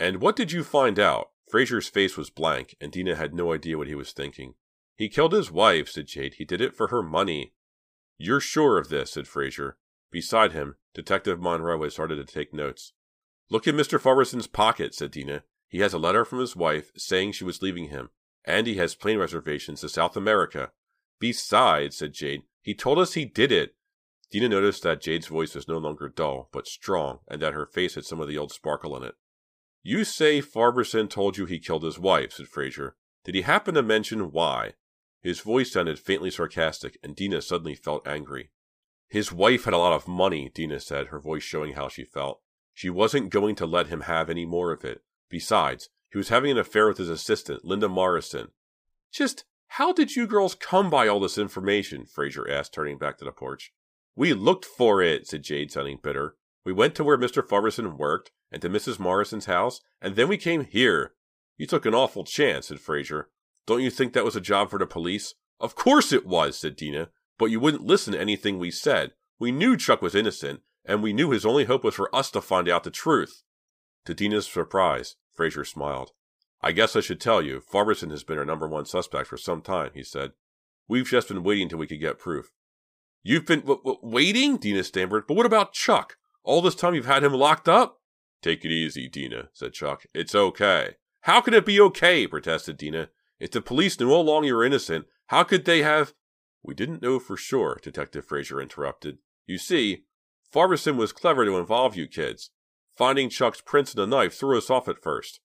And 0.00 0.20
what 0.20 0.34
did 0.34 0.50
you 0.50 0.64
find 0.64 0.98
out? 0.98 1.30
Fraser's 1.48 1.86
face 1.86 2.16
was 2.16 2.28
blank, 2.28 2.74
and 2.80 2.90
Dina 2.90 3.14
had 3.14 3.32
no 3.32 3.52
idea 3.52 3.78
what 3.78 3.86
he 3.86 3.94
was 3.94 4.12
thinking. 4.12 4.54
He 4.96 5.08
killed 5.08 5.32
his 5.32 5.52
wife, 5.52 5.88
said 5.88 6.08
Jade. 6.08 6.34
He 6.34 6.44
did 6.44 6.60
it 6.60 6.74
for 6.74 6.88
her 6.88 7.04
money. 7.04 7.52
You're 8.18 8.40
sure 8.40 8.78
of 8.78 8.88
this, 8.88 9.12
said 9.12 9.28
Fraser. 9.28 9.78
Beside 10.10 10.52
him, 10.52 10.74
Detective 10.92 11.40
Monroe 11.40 11.82
had 11.82 11.92
started 11.92 12.16
to 12.16 12.24
take 12.24 12.52
notes. 12.52 12.94
Look 13.48 13.66
in 13.66 13.76
Mr. 13.76 14.00
Farberson's 14.00 14.46
pocket, 14.46 14.94
said 14.94 15.10
Dina. 15.12 15.44
He 15.68 15.78
has 15.78 15.92
a 15.92 15.98
letter 15.98 16.24
from 16.24 16.40
his 16.40 16.56
wife 16.56 16.90
saying 16.96 17.32
she 17.32 17.44
was 17.44 17.62
leaving 17.62 17.88
him, 17.88 18.10
and 18.44 18.66
he 18.66 18.76
has 18.76 18.94
plane 18.94 19.18
reservations 19.18 19.80
to 19.80 19.88
South 19.88 20.16
America. 20.16 20.72
Besides, 21.20 21.96
said 21.96 22.12
Jade, 22.12 22.42
he 22.62 22.74
told 22.74 22.98
us 22.98 23.14
he 23.14 23.24
did 23.24 23.52
it. 23.52 23.74
Dina 24.30 24.48
noticed 24.48 24.82
that 24.82 25.00
Jade's 25.00 25.28
voice 25.28 25.54
was 25.54 25.68
no 25.68 25.78
longer 25.78 26.08
dull, 26.08 26.48
but 26.52 26.66
strong, 26.66 27.20
and 27.28 27.40
that 27.40 27.54
her 27.54 27.66
face 27.66 27.94
had 27.94 28.04
some 28.04 28.20
of 28.20 28.28
the 28.28 28.38
old 28.38 28.52
sparkle 28.52 28.96
in 28.96 29.04
it. 29.04 29.14
You 29.82 30.04
say 30.04 30.40
Farberson 30.40 31.08
told 31.08 31.38
you 31.38 31.46
he 31.46 31.60
killed 31.60 31.84
his 31.84 31.98
wife, 31.98 32.32
said 32.32 32.48
Fraser. 32.48 32.96
Did 33.24 33.36
he 33.36 33.42
happen 33.42 33.74
to 33.74 33.82
mention 33.82 34.32
why? 34.32 34.72
His 35.22 35.40
voice 35.40 35.72
sounded 35.72 35.98
faintly 35.98 36.30
sarcastic, 36.30 36.98
and 37.02 37.14
Dina 37.14 37.40
suddenly 37.40 37.76
felt 37.76 38.06
angry. 38.06 38.50
His 39.08 39.32
wife 39.32 39.64
had 39.64 39.74
a 39.74 39.78
lot 39.78 39.92
of 39.92 40.08
money, 40.08 40.50
Dina 40.52 40.80
said, 40.80 41.08
her 41.08 41.20
voice 41.20 41.44
showing 41.44 41.74
how 41.74 41.88
she 41.88 42.04
felt. 42.04 42.40
She 42.76 42.90
wasn't 42.90 43.30
going 43.30 43.54
to 43.54 43.64
let 43.64 43.86
him 43.86 44.02
have 44.02 44.28
any 44.28 44.44
more 44.44 44.70
of 44.70 44.84
it. 44.84 45.00
Besides, 45.30 45.88
he 46.12 46.18
was 46.18 46.28
having 46.28 46.50
an 46.50 46.58
affair 46.58 46.86
with 46.86 46.98
his 46.98 47.08
assistant, 47.08 47.64
Linda 47.64 47.88
Morrison. 47.88 48.48
Just 49.10 49.46
how 49.68 49.94
did 49.94 50.14
you 50.14 50.26
girls 50.26 50.54
come 50.54 50.90
by 50.90 51.08
all 51.08 51.18
this 51.18 51.38
information? 51.38 52.04
Fraser 52.04 52.46
asked, 52.46 52.74
turning 52.74 52.98
back 52.98 53.16
to 53.16 53.24
the 53.24 53.32
porch. 53.32 53.72
We 54.14 54.34
looked 54.34 54.66
for 54.66 55.00
it, 55.00 55.26
said 55.26 55.42
Jade, 55.42 55.72
sounding 55.72 56.00
bitter. 56.02 56.36
We 56.66 56.72
went 56.74 56.94
to 56.96 57.04
where 57.04 57.16
Mr. 57.16 57.42
Farberson 57.42 57.96
worked, 57.96 58.30
and 58.52 58.60
to 58.60 58.68
Mrs. 58.68 58.98
Morrison's 58.98 59.46
house, 59.46 59.80
and 60.02 60.14
then 60.14 60.28
we 60.28 60.36
came 60.36 60.66
here. 60.66 61.14
You 61.56 61.66
took 61.66 61.86
an 61.86 61.94
awful 61.94 62.24
chance, 62.24 62.68
said 62.68 62.78
Fraser. 62.78 63.30
Don't 63.64 63.80
you 63.80 63.90
think 63.90 64.12
that 64.12 64.24
was 64.24 64.36
a 64.36 64.40
job 64.40 64.68
for 64.68 64.78
the 64.78 64.86
police? 64.86 65.32
Of 65.58 65.76
course 65.76 66.12
it 66.12 66.26
was, 66.26 66.58
said 66.58 66.76
Dina. 66.76 67.08
But 67.38 67.46
you 67.46 67.58
wouldn't 67.58 67.86
listen 67.86 68.12
to 68.12 68.20
anything 68.20 68.58
we 68.58 68.70
said. 68.70 69.12
We 69.38 69.50
knew 69.50 69.78
Chuck 69.78 70.02
was 70.02 70.14
innocent, 70.14 70.60
and 70.86 71.02
we 71.02 71.12
knew 71.12 71.30
his 71.30 71.44
only 71.44 71.64
hope 71.64 71.84
was 71.84 71.94
for 71.94 72.14
us 72.14 72.30
to 72.30 72.40
find 72.40 72.68
out 72.68 72.84
the 72.84 72.90
truth. 72.90 73.42
To 74.06 74.14
Dina's 74.14 74.46
surprise, 74.46 75.16
Fraser 75.34 75.64
smiled. 75.64 76.12
I 76.62 76.72
guess 76.72 76.96
I 76.96 77.00
should 77.00 77.20
tell 77.20 77.42
you, 77.42 77.60
Farberson 77.60 78.10
has 78.10 78.24
been 78.24 78.38
our 78.38 78.44
number 78.44 78.68
one 78.68 78.86
suspect 78.86 79.28
for 79.28 79.36
some 79.36 79.60
time, 79.60 79.90
he 79.94 80.02
said. 80.02 80.32
We've 80.88 81.06
just 81.06 81.28
been 81.28 81.42
waiting 81.42 81.68
till 81.68 81.78
we 81.78 81.86
could 81.86 82.00
get 82.00 82.18
proof. 82.18 82.52
You've 83.22 83.46
been 83.46 83.60
w- 83.60 83.80
w- 83.84 83.98
waiting? 84.02 84.56
Dina 84.56 84.84
stammered. 84.84 85.26
But 85.26 85.36
what 85.36 85.46
about 85.46 85.72
Chuck? 85.72 86.16
All 86.44 86.62
this 86.62 86.76
time 86.76 86.94
you've 86.94 87.06
had 87.06 87.24
him 87.24 87.32
locked 87.32 87.68
up? 87.68 88.00
Take 88.40 88.64
it 88.64 88.70
easy, 88.70 89.08
Dina, 89.08 89.48
said 89.52 89.72
Chuck. 89.72 90.06
It's 90.14 90.34
okay. 90.34 90.94
How 91.22 91.40
can 91.40 91.54
it 91.54 91.66
be 91.66 91.80
okay? 91.80 92.26
protested 92.28 92.76
Dina. 92.76 93.08
If 93.40 93.50
the 93.50 93.60
police 93.60 93.98
knew 93.98 94.12
all 94.12 94.22
along 94.22 94.44
you 94.44 94.54
were 94.54 94.64
innocent, 94.64 95.06
how 95.26 95.42
could 95.42 95.64
they 95.64 95.82
have? 95.82 96.14
We 96.62 96.74
didn't 96.74 97.02
know 97.02 97.18
for 97.18 97.36
sure, 97.36 97.80
Detective 97.82 98.24
Fraser 98.24 98.60
interrupted. 98.60 99.18
You 99.46 99.58
see, 99.58 100.04
Farberson 100.52 100.96
was 100.96 101.12
clever 101.12 101.44
to 101.44 101.58
involve 101.58 101.96
you 101.96 102.06
kids. 102.06 102.50
Finding 102.96 103.28
Chuck's 103.28 103.60
prints 103.60 103.94
in 103.94 104.00
the 104.00 104.06
knife 104.06 104.34
threw 104.34 104.56
us 104.56 104.70
off 104.70 104.88
at 104.88 105.02
first. 105.02 105.40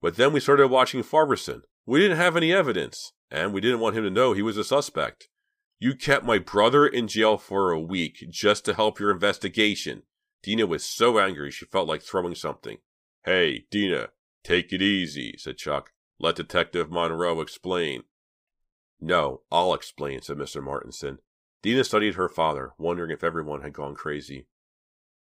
But 0.00 0.16
then 0.16 0.32
we 0.32 0.40
started 0.40 0.68
watching 0.68 1.02
Farberson. 1.02 1.62
We 1.86 2.00
didn't 2.00 2.16
have 2.16 2.36
any 2.36 2.52
evidence, 2.52 3.12
and 3.30 3.52
we 3.52 3.60
didn't 3.60 3.80
want 3.80 3.96
him 3.96 4.04
to 4.04 4.10
know 4.10 4.32
he 4.32 4.42
was 4.42 4.56
a 4.56 4.64
suspect. 4.64 5.28
You 5.78 5.94
kept 5.94 6.24
my 6.24 6.38
brother 6.38 6.86
in 6.86 7.08
jail 7.08 7.36
for 7.36 7.70
a 7.70 7.80
week 7.80 8.24
just 8.30 8.64
to 8.64 8.74
help 8.74 8.98
your 8.98 9.10
investigation. 9.10 10.02
Dina 10.42 10.66
was 10.66 10.84
so 10.84 11.18
angry 11.18 11.50
she 11.50 11.66
felt 11.66 11.88
like 11.88 12.02
throwing 12.02 12.34
something. 12.34 12.78
Hey, 13.24 13.66
Dina, 13.70 14.08
take 14.44 14.72
it 14.72 14.82
easy, 14.82 15.34
said 15.38 15.58
Chuck. 15.58 15.92
Let 16.18 16.36
Detective 16.36 16.90
Monroe 16.90 17.40
explain. 17.40 18.04
No, 19.00 19.42
I'll 19.50 19.74
explain, 19.74 20.22
said 20.22 20.38
Mr. 20.38 20.62
Martinson. 20.62 21.18
Dina 21.62 21.84
studied 21.84 22.14
her 22.14 22.28
father, 22.28 22.72
wondering 22.78 23.10
if 23.10 23.24
everyone 23.24 23.62
had 23.62 23.72
gone 23.72 23.94
crazy. 23.94 24.46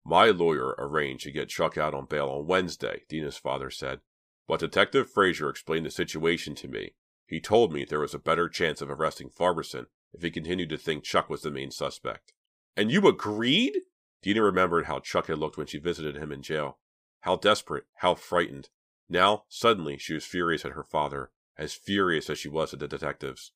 My 0.08 0.28
lawyer 0.28 0.76
arranged 0.78 1.24
to 1.24 1.32
get 1.32 1.50
Chuck 1.50 1.80
out 1.80 1.96
on 1.96 2.06
bail 2.06 2.30
on 2.30 2.46
Wednesday, 2.46 3.04
Dina's 3.10 3.38
father 3.38 3.72
said. 3.72 4.02
But 4.48 4.60
Detective 4.60 5.10
Fraser 5.10 5.50
explained 5.50 5.88
the 5.88 5.92
situation 5.92 6.54
to 6.56 6.68
me. 6.68 6.94
He 7.26 7.42
told 7.42 7.74
me 7.74 7.84
there 7.84 8.00
was 8.00 8.14
a 8.14 8.20
better 8.20 8.48
chance 8.48 8.82
of 8.82 8.92
arresting 8.92 9.30
Farberson 9.32 9.88
if 10.14 10.22
he 10.22 10.30
continued 10.30 10.70
to 10.70 10.78
think 10.78 11.04
Chuck 11.04 11.28
was 11.28 11.42
the 11.42 11.50
main 11.50 11.72
suspect. 11.72 12.34
And 12.78 12.92
you 12.92 13.08
agreed? 13.08 13.80
Dina 14.22 14.44
remembered 14.44 14.86
how 14.86 15.00
Chuck 15.00 15.26
had 15.26 15.40
looked 15.40 15.58
when 15.58 15.66
she 15.66 15.80
visited 15.80 16.16
him 16.16 16.32
in 16.32 16.44
jail. 16.44 16.78
How 17.22 17.36
desperate, 17.36 17.86
how 17.96 18.14
frightened. 18.14 18.70
Now, 19.10 19.46
suddenly, 19.50 19.98
she 19.98 20.14
was 20.14 20.26
furious 20.26 20.66
at 20.66 20.74
her 20.74 20.84
father, 20.84 21.32
as 21.58 21.74
furious 21.74 22.30
as 22.30 22.38
she 22.38 22.50
was 22.50 22.74
at 22.74 22.80
the 22.80 22.88
detectives. 22.88 23.54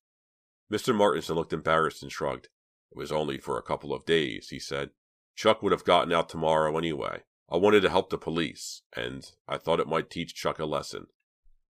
Mr. 0.70 0.94
Martinson 0.94 1.36
looked 1.36 1.52
embarrassed 1.52 2.02
and 2.02 2.10
shrugged. 2.10 2.48
It 2.90 2.98
was 2.98 3.12
only 3.12 3.38
for 3.38 3.56
a 3.56 3.62
couple 3.62 3.94
of 3.94 4.04
days, 4.04 4.48
he 4.48 4.58
said. 4.58 4.90
Chuck 5.40 5.62
would 5.62 5.72
have 5.72 5.84
gotten 5.84 6.12
out 6.12 6.28
tomorrow 6.28 6.76
anyway. 6.76 7.22
I 7.50 7.56
wanted 7.56 7.80
to 7.80 7.88
help 7.88 8.10
the 8.10 8.18
police, 8.18 8.82
and 8.94 9.24
I 9.48 9.56
thought 9.56 9.80
it 9.80 9.88
might 9.88 10.10
teach 10.10 10.34
Chuck 10.34 10.58
a 10.58 10.66
lesson. 10.66 11.06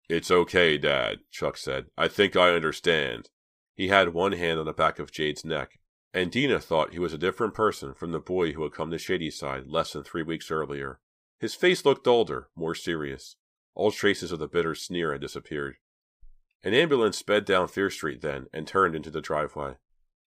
It's 0.09 0.31
okay, 0.31 0.79
Dad, 0.79 1.19
Chuck 1.29 1.57
said. 1.57 1.85
I 1.95 2.07
think 2.07 2.35
I 2.35 2.55
understand. 2.55 3.29
He 3.75 3.89
had 3.89 4.15
one 4.15 4.31
hand 4.31 4.57
on 4.57 4.65
the 4.65 4.73
back 4.73 4.97
of 4.97 5.11
Jade's 5.11 5.45
neck, 5.45 5.77
and 6.11 6.31
Dina 6.31 6.59
thought 6.59 6.93
he 6.93 6.97
was 6.97 7.13
a 7.13 7.19
different 7.19 7.53
person 7.53 7.93
from 7.93 8.11
the 8.11 8.19
boy 8.19 8.53
who 8.53 8.63
had 8.63 8.71
come 8.71 8.89
to 8.89 8.97
Shadyside 8.97 9.67
less 9.67 9.93
than 9.93 10.03
three 10.03 10.23
weeks 10.23 10.49
earlier. 10.49 10.99
His 11.39 11.53
face 11.53 11.85
looked 11.85 12.07
older, 12.07 12.49
more 12.55 12.73
serious. 12.73 13.35
All 13.75 13.91
traces 13.91 14.31
of 14.31 14.39
the 14.39 14.47
bitter 14.47 14.73
sneer 14.73 15.11
had 15.11 15.21
disappeared. 15.21 15.75
An 16.63 16.73
ambulance 16.73 17.19
sped 17.19 17.45
down 17.45 17.67
Fear 17.67 17.91
Street 17.91 18.21
then 18.21 18.47
and 18.51 18.65
turned 18.65 18.95
into 18.95 19.11
the 19.11 19.21
driveway. 19.21 19.75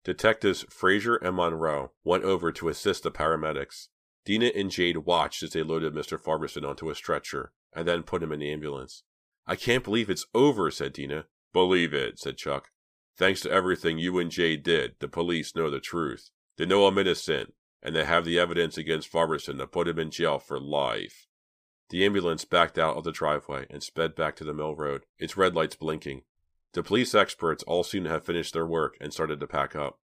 Detectives 0.04 0.64
Fraser 0.70 1.16
and 1.16 1.36
Monroe 1.36 1.92
went 2.04 2.24
over 2.24 2.52
to 2.52 2.68
assist 2.68 3.02
the 3.02 3.10
paramedics. 3.10 3.88
Dina 4.24 4.46
and 4.54 4.70
Jade 4.70 4.98
watched 4.98 5.42
as 5.42 5.50
they 5.50 5.62
loaded 5.62 5.94
Mr. 5.94 6.18
Farberson 6.20 6.68
onto 6.68 6.90
a 6.90 6.94
stretcher 6.94 7.52
and 7.72 7.86
then 7.86 8.02
put 8.02 8.22
him 8.22 8.32
in 8.32 8.40
the 8.40 8.52
ambulance. 8.52 9.02
I 9.46 9.56
can't 9.56 9.84
believe 9.84 10.10
it's 10.10 10.26
over, 10.34 10.70
said 10.70 10.92
Dina. 10.92 11.26
Believe 11.52 11.94
it, 11.94 12.18
said 12.18 12.36
Chuck. 12.36 12.70
Thanks 13.16 13.40
to 13.40 13.50
everything 13.50 13.98
you 13.98 14.18
and 14.18 14.30
Jade 14.30 14.62
did, 14.62 14.94
the 15.00 15.08
police 15.08 15.56
know 15.56 15.70
the 15.70 15.80
truth. 15.80 16.30
They 16.56 16.66
know 16.66 16.86
I'm 16.86 16.98
innocent, 16.98 17.54
and 17.82 17.96
they 17.96 18.04
have 18.04 18.24
the 18.24 18.38
evidence 18.38 18.76
against 18.76 19.10
Farberson 19.10 19.58
to 19.58 19.66
put 19.66 19.88
him 19.88 19.98
in 19.98 20.10
jail 20.10 20.38
for 20.38 20.60
life. 20.60 21.26
The 21.90 22.04
ambulance 22.04 22.44
backed 22.44 22.78
out 22.78 22.96
of 22.96 23.04
the 23.04 23.12
driveway 23.12 23.66
and 23.70 23.82
sped 23.82 24.14
back 24.14 24.36
to 24.36 24.44
the 24.44 24.52
mill 24.52 24.76
road, 24.76 25.06
its 25.18 25.36
red 25.36 25.54
lights 25.54 25.76
blinking. 25.76 26.22
The 26.72 26.82
police 26.82 27.14
experts 27.14 27.62
all 27.64 27.82
seemed 27.82 28.04
to 28.04 28.10
have 28.10 28.24
finished 28.24 28.52
their 28.52 28.66
work 28.66 28.96
and 29.00 29.12
started 29.12 29.40
to 29.40 29.46
pack 29.46 29.74
up. 29.74 29.98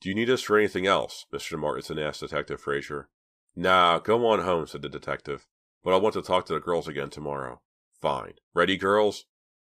Do 0.00 0.08
you 0.08 0.14
need 0.14 0.30
us 0.30 0.42
for 0.42 0.58
anything 0.58 0.86
else? 0.86 1.26
Mr. 1.32 1.58
Martinson 1.58 1.98
asked 1.98 2.20
Detective 2.20 2.60
Fraser. 2.60 3.08
Nah, 3.56 3.98
go 3.98 4.26
on 4.26 4.40
home, 4.40 4.66
said 4.66 4.82
the 4.82 4.88
detective. 4.88 5.46
But 5.82 5.94
I 5.94 5.96
want 5.96 6.14
to 6.14 6.22
talk 6.22 6.46
to 6.46 6.54
the 6.54 6.60
girls 6.60 6.88
again 6.88 7.10
tomorrow. 7.10 7.60
Fine. 8.00 8.34
Ready, 8.54 8.76
girls? 8.76 9.24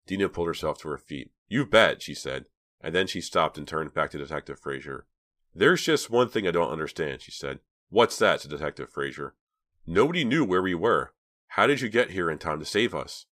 Dina 0.07 0.29
pulled 0.29 0.49
herself 0.49 0.79
to 0.79 0.89
her 0.89 0.99
feet. 0.99 1.31
You 1.49 1.67
bet, 1.67 2.03
she 2.03 2.15
said, 2.15 2.47
and 2.81 2.95
then 2.95 3.07
she 3.07 3.21
stopped 3.21 3.59
and 3.59 3.67
turned 3.67 3.95
back 3.95 4.11
to 4.11 4.19
Detective 4.19 4.59
Fraser. 4.59 5.07
There's 5.55 5.85
just 5.85 6.11
one 6.11 6.29
thing 6.29 6.47
I 6.47 6.53
don't 6.53 6.71
understand, 6.71 7.23
she 7.23 7.33
said. 7.33 7.59
What's 7.89 8.19
that? 8.19 8.41
said 8.41 8.51
Detective 8.51 8.91
Fraser. 8.91 9.35
Nobody 9.87 10.25
knew 10.25 10.45
where 10.45 10.63
we 10.63 10.75
were. 10.75 11.13
How 11.49 11.67
did 11.67 11.81
you 11.81 11.89
get 11.89 12.11
here 12.11 12.31
in 12.31 12.39
time 12.39 12.61
to 12.61 12.65
save 12.65 12.95
us? 12.95 13.27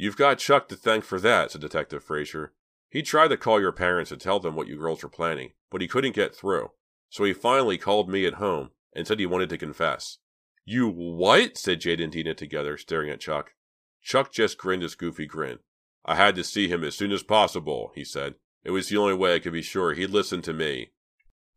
You've 0.00 0.16
got 0.16 0.38
Chuck 0.38 0.66
to 0.68 0.76
thank 0.76 1.04
for 1.04 1.20
that, 1.20 1.50
said 1.50 1.60
Detective 1.60 2.02
Fraser. 2.02 2.54
He 2.88 3.02
tried 3.02 3.28
to 3.28 3.36
call 3.36 3.60
your 3.60 3.70
parents 3.70 4.10
and 4.10 4.18
tell 4.18 4.40
them 4.40 4.56
what 4.56 4.66
you 4.66 4.78
girls 4.78 5.02
were 5.02 5.10
planning, 5.10 5.50
but 5.70 5.82
he 5.82 5.88
couldn't 5.88 6.14
get 6.14 6.34
through. 6.34 6.70
So 7.10 7.24
he 7.24 7.34
finally 7.34 7.76
called 7.76 8.08
me 8.08 8.24
at 8.24 8.40
home 8.40 8.70
and 8.94 9.06
said 9.06 9.20
he 9.20 9.26
wanted 9.26 9.50
to 9.50 9.58
confess. 9.58 10.16
You 10.64 10.88
what? 10.88 11.58
said 11.58 11.82
Jade 11.82 12.00
and 12.00 12.10
Dina 12.10 12.32
together, 12.32 12.78
staring 12.78 13.10
at 13.10 13.20
Chuck. 13.20 13.52
Chuck 14.00 14.32
just 14.32 14.56
grinned 14.56 14.84
his 14.84 14.94
goofy 14.94 15.26
grin. 15.26 15.58
I 16.06 16.16
had 16.16 16.34
to 16.36 16.44
see 16.44 16.66
him 16.66 16.82
as 16.82 16.94
soon 16.94 17.12
as 17.12 17.22
possible, 17.22 17.92
he 17.94 18.02
said. 18.02 18.36
It 18.64 18.70
was 18.70 18.88
the 18.88 18.96
only 18.96 19.12
way 19.12 19.34
I 19.34 19.38
could 19.38 19.52
be 19.52 19.60
sure 19.60 19.92
he'd 19.92 20.08
listen 20.08 20.40
to 20.42 20.54
me. 20.54 20.92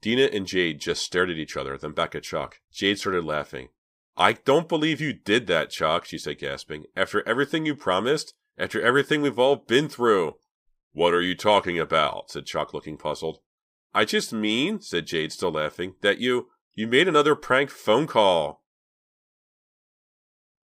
Dina 0.02 0.24
and 0.24 0.46
Jade 0.46 0.82
just 0.82 1.02
stared 1.02 1.30
at 1.30 1.38
each 1.38 1.56
other, 1.56 1.78
then 1.78 1.94
back 1.94 2.14
at 2.14 2.24
Chuck. 2.24 2.60
Jade 2.74 3.00
started 3.00 3.24
laughing. 3.24 3.70
I 4.16 4.34
don't 4.34 4.70
believe 4.70 5.02
you 5.02 5.14
did 5.14 5.48
that, 5.48 5.72
Chuck, 5.72 6.06
she 6.06 6.18
said, 6.18 6.38
gasping. 6.38 6.86
After 6.96 7.28
everything 7.28 7.66
you 7.66 7.76
promised? 7.76 8.34
After 8.58 8.80
everything 8.80 9.22
we've 9.22 9.40
all 9.40 9.56
been 9.56 9.90
through? 9.90 10.36
What 10.92 11.14
are 11.14 11.22
you 11.22 11.36
talking 11.36 11.80
about? 11.80 12.30
said 12.30 12.46
Chuck, 12.46 12.74
looking 12.74 12.98
puzzled. 12.98 13.40
I 13.94 14.06
just 14.06 14.32
mean, 14.32 14.82
said 14.82 15.08
Jade, 15.08 15.32
still 15.32 15.52
laughing, 15.52 15.96
that 16.02 16.20
you, 16.20 16.50
you 16.76 16.88
made 16.88 17.08
another 17.08 17.36
prank 17.36 17.72
phone 17.72 18.06
call. 18.06 18.64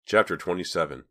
Chapter 0.05 0.37
27 0.37 1.05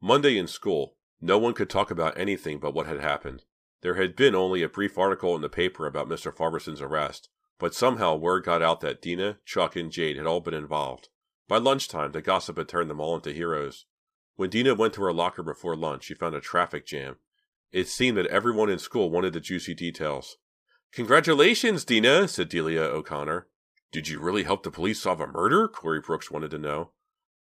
Monday 0.00 0.38
in 0.38 0.46
school, 0.46 0.96
no 1.20 1.38
one 1.38 1.54
could 1.54 1.70
talk 1.70 1.90
about 1.90 2.18
anything 2.18 2.60
but 2.60 2.74
what 2.74 2.86
had 2.86 3.00
happened. 3.00 3.44
There 3.80 3.94
had 3.94 4.14
been 4.14 4.34
only 4.34 4.62
a 4.62 4.68
brief 4.68 4.96
article 4.96 5.34
in 5.34 5.42
the 5.42 5.48
paper 5.48 5.86
about 5.86 6.08
Mr. 6.08 6.34
Farberson's 6.34 6.80
arrest, 6.80 7.28
but 7.58 7.74
somehow 7.74 8.14
word 8.14 8.44
got 8.44 8.62
out 8.62 8.80
that 8.82 9.02
Dina, 9.02 9.38
Chuck, 9.44 9.74
and 9.74 9.90
Jade 9.90 10.16
had 10.16 10.26
all 10.26 10.40
been 10.40 10.54
involved. 10.54 11.08
By 11.48 11.58
lunchtime, 11.58 12.12
the 12.12 12.22
gossip 12.22 12.56
had 12.56 12.68
turned 12.68 12.88
them 12.88 13.00
all 13.00 13.16
into 13.16 13.32
heroes. 13.32 13.86
When 14.36 14.50
Dina 14.50 14.74
went 14.74 14.94
to 14.94 15.02
her 15.02 15.12
locker 15.12 15.42
before 15.42 15.76
lunch, 15.76 16.04
she 16.04 16.14
found 16.14 16.34
a 16.34 16.40
traffic 16.40 16.86
jam. 16.86 17.16
It 17.70 17.88
seemed 17.88 18.16
that 18.16 18.26
everyone 18.26 18.70
in 18.70 18.78
school 18.78 19.10
wanted 19.10 19.32
the 19.32 19.40
juicy 19.40 19.74
details. 19.74 20.36
Congratulations, 20.92 21.84
Dina, 21.84 22.28
said 22.28 22.48
Delia 22.48 22.82
O'Connor. 22.82 23.48
Did 23.92 24.08
you 24.08 24.20
really 24.20 24.44
help 24.44 24.62
the 24.62 24.70
police 24.70 25.02
solve 25.02 25.20
a 25.20 25.26
murder? 25.26 25.68
Corey 25.68 26.00
Brooks 26.00 26.30
wanted 26.30 26.50
to 26.52 26.58
know. 26.58 26.90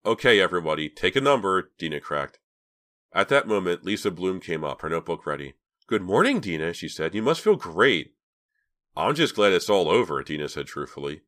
Okay, 0.05 0.39
everybody, 0.41 0.89
take 0.89 1.15
a 1.15 1.21
number, 1.21 1.71
Dina 1.77 1.99
cracked. 1.99 2.39
At 3.13 3.29
that 3.29 3.47
moment, 3.47 3.85
Lisa 3.85 4.11
Bloom 4.11 4.39
came 4.39 4.63
up, 4.63 4.81
her 4.81 4.89
notebook 4.89 5.25
ready. 5.25 5.53
Good 5.87 6.01
morning, 6.01 6.39
Dina, 6.39 6.73
she 6.73 6.89
said. 6.89 7.13
You 7.13 7.21
must 7.21 7.41
feel 7.41 7.55
great. 7.55 8.15
I'm 8.95 9.15
just 9.15 9.35
glad 9.35 9.53
it's 9.53 9.69
all 9.69 9.89
over, 9.89 10.23
Dina 10.23 10.49
said 10.49 10.67
truthfully. 10.67 11.21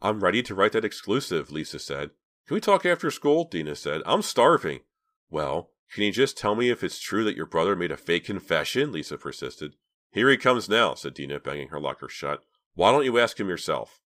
I'm 0.00 0.20
ready 0.20 0.42
to 0.44 0.54
write 0.54 0.72
that 0.72 0.84
exclusive, 0.84 1.50
Lisa 1.50 1.78
said. 1.78 2.10
Can 2.46 2.54
we 2.54 2.60
talk 2.60 2.86
after 2.86 3.10
school? 3.10 3.44
Dina 3.44 3.74
said. 3.74 4.00
I'm 4.06 4.22
starving. 4.22 4.80
Well, 5.28 5.70
can 5.92 6.04
you 6.04 6.12
just 6.12 6.38
tell 6.38 6.54
me 6.54 6.70
if 6.70 6.84
it's 6.84 7.00
true 7.00 7.24
that 7.24 7.36
your 7.36 7.46
brother 7.46 7.74
made 7.74 7.90
a 7.90 7.96
fake 7.96 8.24
confession? 8.24 8.92
Lisa 8.92 9.18
persisted. 9.18 9.74
Here 10.12 10.30
he 10.30 10.36
comes 10.36 10.68
now, 10.68 10.94
said 10.94 11.14
Dina, 11.14 11.40
banging 11.40 11.68
her 11.68 11.80
locker 11.80 12.08
shut. 12.08 12.44
Why 12.74 12.92
don't 12.92 13.04
you 13.04 13.18
ask 13.18 13.40
him 13.40 13.48
yourself? 13.48 14.00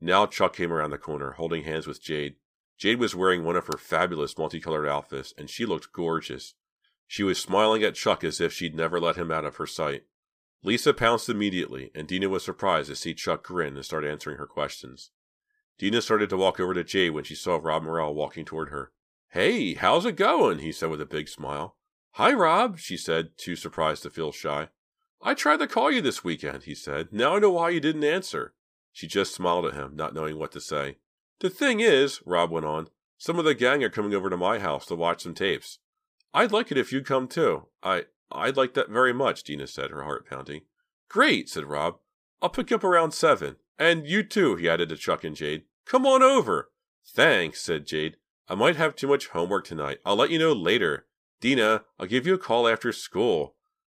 Now 0.00 0.26
Chuck 0.26 0.54
came 0.54 0.72
around 0.72 0.90
the 0.90 0.98
corner, 0.98 1.32
holding 1.32 1.64
hands 1.64 1.86
with 1.86 2.02
Jade. 2.02 2.36
Jade 2.78 2.98
was 2.98 3.14
wearing 3.14 3.44
one 3.44 3.56
of 3.56 3.66
her 3.66 3.78
fabulous 3.78 4.36
multicolored 4.36 4.88
outfits, 4.88 5.34
and 5.36 5.48
she 5.48 5.66
looked 5.66 5.92
gorgeous. 5.92 6.54
She 7.06 7.22
was 7.22 7.40
smiling 7.40 7.82
at 7.82 7.94
Chuck 7.94 8.22
as 8.24 8.40
if 8.40 8.52
she'd 8.52 8.74
never 8.74 9.00
let 9.00 9.16
him 9.16 9.30
out 9.30 9.44
of 9.44 9.56
her 9.56 9.66
sight. 9.66 10.04
Lisa 10.62 10.92
pounced 10.92 11.28
immediately, 11.28 11.90
and 11.94 12.06
Dina 12.06 12.28
was 12.28 12.44
surprised 12.44 12.88
to 12.88 12.96
see 12.96 13.14
Chuck 13.14 13.42
grin 13.42 13.76
and 13.76 13.84
start 13.84 14.04
answering 14.04 14.36
her 14.36 14.46
questions. 14.46 15.10
Dina 15.80 16.02
started 16.02 16.28
to 16.28 16.36
walk 16.36 16.60
over 16.60 16.74
to 16.74 16.84
Jay 16.84 17.08
when 17.08 17.24
she 17.24 17.34
saw 17.34 17.58
Rob 17.58 17.84
Morrell 17.84 18.14
walking 18.14 18.44
toward 18.44 18.68
her. 18.68 18.92
Hey, 19.30 19.72
how's 19.72 20.04
it 20.04 20.14
going? 20.14 20.58
he 20.58 20.72
said 20.72 20.90
with 20.90 21.00
a 21.00 21.06
big 21.06 21.26
smile. 21.26 21.74
Hi, 22.16 22.34
Rob, 22.34 22.78
she 22.78 22.98
said, 22.98 23.30
too 23.38 23.56
surprised 23.56 24.02
to 24.02 24.10
feel 24.10 24.30
shy. 24.30 24.68
I 25.22 25.32
tried 25.32 25.60
to 25.60 25.66
call 25.66 25.90
you 25.90 26.02
this 26.02 26.22
weekend, 26.22 26.64
he 26.64 26.74
said. 26.74 27.08
Now 27.12 27.34
I 27.34 27.38
know 27.38 27.52
why 27.52 27.70
you 27.70 27.80
didn't 27.80 28.04
answer. 28.04 28.52
She 28.92 29.06
just 29.06 29.34
smiled 29.34 29.64
at 29.64 29.72
him, 29.72 29.96
not 29.96 30.12
knowing 30.12 30.38
what 30.38 30.52
to 30.52 30.60
say. 30.60 30.98
The 31.38 31.48
thing 31.48 31.80
is, 31.80 32.20
Rob 32.26 32.50
went 32.50 32.66
on, 32.66 32.88
some 33.16 33.38
of 33.38 33.46
the 33.46 33.54
gang 33.54 33.82
are 33.82 33.88
coming 33.88 34.12
over 34.12 34.28
to 34.28 34.36
my 34.36 34.58
house 34.58 34.84
to 34.86 34.94
watch 34.94 35.22
some 35.22 35.32
tapes. 35.32 35.78
I'd 36.34 36.52
like 36.52 36.70
it 36.70 36.76
if 36.76 36.92
you'd 36.92 37.06
come 37.06 37.26
too. 37.26 37.68
I 37.82 38.04
I'd 38.30 38.58
like 38.58 38.74
that 38.74 38.90
very 38.90 39.14
much, 39.14 39.44
Dina 39.44 39.66
said, 39.66 39.92
her 39.92 40.02
heart 40.02 40.28
pounding. 40.28 40.60
Great, 41.08 41.48
said 41.48 41.64
Rob. 41.64 42.00
I'll 42.42 42.50
pick 42.50 42.68
you 42.68 42.76
up 42.76 42.84
around 42.84 43.12
seven. 43.12 43.56
And 43.78 44.06
you 44.06 44.22
too, 44.22 44.56
he 44.56 44.68
added 44.68 44.90
to 44.90 44.96
Chuck 44.98 45.24
and 45.24 45.34
Jade. 45.34 45.62
Come 45.90 46.06
on 46.06 46.22
over. 46.22 46.70
Thanks, 47.04 47.60
said 47.60 47.84
Jade. 47.84 48.14
I 48.48 48.54
might 48.54 48.76
have 48.76 48.94
too 48.94 49.08
much 49.08 49.26
homework 49.26 49.64
tonight. 49.64 49.98
I'll 50.06 50.14
let 50.14 50.30
you 50.30 50.38
know 50.38 50.52
later. 50.52 51.06
Dina, 51.40 51.82
I'll 51.98 52.06
give 52.06 52.28
you 52.28 52.34
a 52.34 52.38
call 52.38 52.68
after 52.68 52.92
school. 52.92 53.56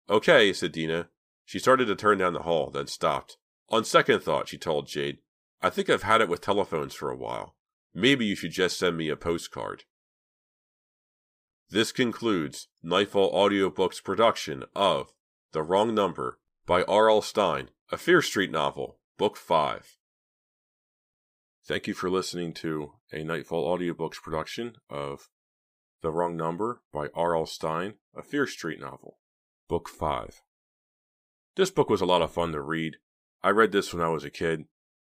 Okay, 0.09 0.53
said 0.53 0.71
Dina. 0.71 1.09
She 1.43 1.59
started 1.59 1.87
to 1.87 1.95
turn 1.97 2.17
down 2.17 2.31
the 2.31 2.43
hall, 2.43 2.69
then 2.69 2.87
stopped. 2.87 3.35
On 3.67 3.83
second 3.83 4.21
thought, 4.23 4.47
she 4.47 4.57
told 4.57 4.87
Jade, 4.87 5.17
I 5.61 5.69
think 5.69 5.89
I've 5.89 6.03
had 6.03 6.21
it 6.21 6.29
with 6.29 6.39
telephones 6.39 6.93
for 6.93 7.11
a 7.11 7.17
while. 7.17 7.57
Maybe 7.93 8.25
you 8.25 8.37
should 8.37 8.51
just 8.51 8.79
send 8.79 8.95
me 8.95 9.09
a 9.09 9.17
postcard. 9.17 9.83
This 11.69 11.91
concludes 11.91 12.69
Nightfall 12.81 13.33
Audiobooks' 13.33 14.01
production 14.01 14.63
of 14.73 15.11
The 15.51 15.61
Wrong 15.61 15.93
Number 15.93 16.39
by 16.65 16.83
R.L. 16.83 17.21
Stine, 17.21 17.69
a 17.91 17.97
Fear 17.97 18.21
Street 18.21 18.49
novel, 18.49 18.99
Book 19.17 19.35
5. 19.35 19.97
Thank 21.63 21.87
you 21.87 21.93
for 21.93 22.09
listening 22.09 22.53
to 22.55 22.93
a 23.13 23.23
Nightfall 23.23 23.77
Audiobooks 23.77 24.21
production 24.21 24.77
of 24.89 25.29
The 26.01 26.11
Wrong 26.11 26.35
Number 26.35 26.81
by 26.91 27.09
R.L. 27.13 27.45
Stine, 27.45 27.93
a 28.15 28.23
Fear 28.23 28.47
Street 28.47 28.79
novel, 28.79 29.19
Book 29.69 29.87
5. 29.87 30.41
This 31.55 31.69
book 31.69 31.87
was 31.87 32.01
a 32.01 32.05
lot 32.07 32.23
of 32.23 32.31
fun 32.31 32.51
to 32.53 32.61
read. 32.61 32.97
I 33.43 33.49
read 33.51 33.71
this 33.71 33.93
when 33.93 34.01
I 34.01 34.09
was 34.09 34.23
a 34.23 34.31
kid, 34.31 34.65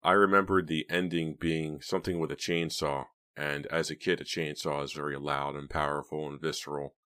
I 0.02 0.12
remembered 0.12 0.66
the 0.66 0.84
ending 0.90 1.36
being 1.38 1.80
something 1.80 2.18
with 2.18 2.32
a 2.32 2.36
chainsaw, 2.36 3.06
and 3.36 3.66
as 3.66 3.88
a 3.88 3.96
kid, 3.96 4.20
a 4.20 4.24
chainsaw 4.24 4.82
is 4.82 4.92
very 4.92 5.16
loud 5.16 5.54
and 5.54 5.70
powerful 5.70 6.28
and 6.28 6.40
visceral. 6.40 6.96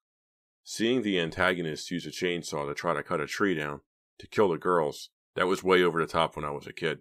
Seeing 0.65 1.03
the 1.03 1.21
antagonist 1.21 1.91
use 1.91 2.07
a 2.07 2.11
chainsaw 2.11 2.67
to 2.67 2.75
try 2.75 2.95
to 2.95 3.03
cut 3.03 3.21
a 3.21 3.27
tree 3.27 3.55
down 3.55 3.83
to 4.19 4.27
kill 4.27 4.49
the 4.49 4.57
girls, 4.57 5.11
that 5.35 5.47
was 5.47 5.63
way 5.63 5.83
over 5.83 6.01
the 6.01 6.11
top 6.11 6.37
when 6.37 6.45
I 6.47 6.53
was 6.53 6.67
a 6.67 6.73
kid. 6.73 7.01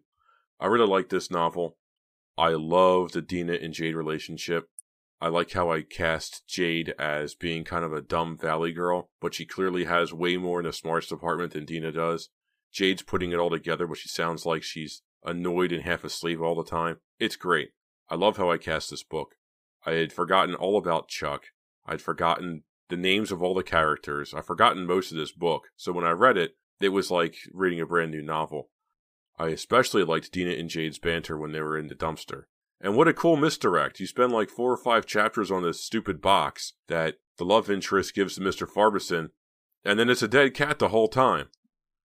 I 0.59 0.65
really 0.65 0.85
liked 0.85 1.11
this 1.11 1.31
novel. 1.31 1.77
I 2.37 2.49
love 2.49 3.13
the 3.13 3.21
Dina 3.21 3.53
and 3.53 3.73
Jade 3.73 3.95
relationship. 3.95 4.69
I 5.21 5.29
like 5.29 5.51
how 5.53 5.71
I 5.71 5.81
cast 5.81 6.45
Jade 6.47 6.93
as 6.99 7.33
being 7.33 7.63
kind 7.63 7.85
of 7.85 7.93
a 7.93 8.01
dumb 8.01 8.37
valley 8.37 8.73
girl, 8.73 9.09
but 9.21 9.33
she 9.33 9.45
clearly 9.45 9.85
has 9.85 10.13
way 10.13 10.35
more 10.35 10.59
in 10.59 10.65
the 10.65 10.73
smarts 10.73 11.07
department 11.07 11.53
than 11.53 11.65
Dina 11.65 11.91
does. 11.91 12.29
Jade's 12.73 13.01
putting 13.01 13.31
it 13.31 13.39
all 13.39 13.49
together, 13.49 13.87
but 13.87 13.97
she 13.97 14.09
sounds 14.09 14.45
like 14.45 14.63
she's 14.63 15.01
annoyed 15.23 15.71
and 15.71 15.83
half 15.83 16.03
asleep 16.03 16.41
all 16.41 16.55
the 16.55 16.69
time. 16.69 16.97
It's 17.19 17.37
great. 17.37 17.69
I 18.09 18.15
love 18.15 18.35
how 18.35 18.51
I 18.51 18.57
cast 18.57 18.89
this 18.89 19.03
book. 19.03 19.35
I 19.85 19.93
had 19.93 20.11
forgotten 20.11 20.55
all 20.55 20.77
about 20.77 21.07
Chuck. 21.07 21.45
I'd 21.85 22.01
forgotten 22.01 22.63
the 22.89 22.97
names 22.97 23.31
of 23.31 23.41
all 23.41 23.53
the 23.53 23.63
characters. 23.63 24.33
I'd 24.33 24.45
forgotten 24.45 24.85
most 24.85 25.11
of 25.11 25.17
this 25.17 25.31
book. 25.31 25.69
So 25.77 25.93
when 25.93 26.05
I 26.05 26.11
read 26.11 26.37
it, 26.37 26.57
it 26.81 26.89
was 26.89 27.09
like 27.09 27.37
reading 27.53 27.79
a 27.79 27.85
brand 27.85 28.11
new 28.11 28.21
novel. 28.21 28.69
I 29.37 29.47
especially 29.47 30.03
liked 30.03 30.31
Dina 30.31 30.51
and 30.51 30.69
Jade's 30.69 30.99
banter 30.99 31.37
when 31.37 31.51
they 31.51 31.61
were 31.61 31.77
in 31.77 31.87
the 31.87 31.95
dumpster. 31.95 32.43
And 32.81 32.95
what 32.95 33.07
a 33.07 33.13
cool 33.13 33.35
misdirect. 33.35 33.99
You 33.99 34.07
spend 34.07 34.31
like 34.31 34.49
four 34.49 34.71
or 34.71 34.77
five 34.77 35.05
chapters 35.05 35.51
on 35.51 35.63
this 35.63 35.83
stupid 35.83 36.21
box 36.21 36.73
that 36.87 37.15
the 37.37 37.45
love 37.45 37.69
interest 37.69 38.13
gives 38.13 38.35
to 38.35 38.41
Mr. 38.41 38.67
Farberson, 38.67 39.29
and 39.83 39.99
then 39.99 40.09
it's 40.09 40.21
a 40.21 40.27
dead 40.27 40.53
cat 40.53 40.79
the 40.79 40.89
whole 40.89 41.07
time 41.07 41.47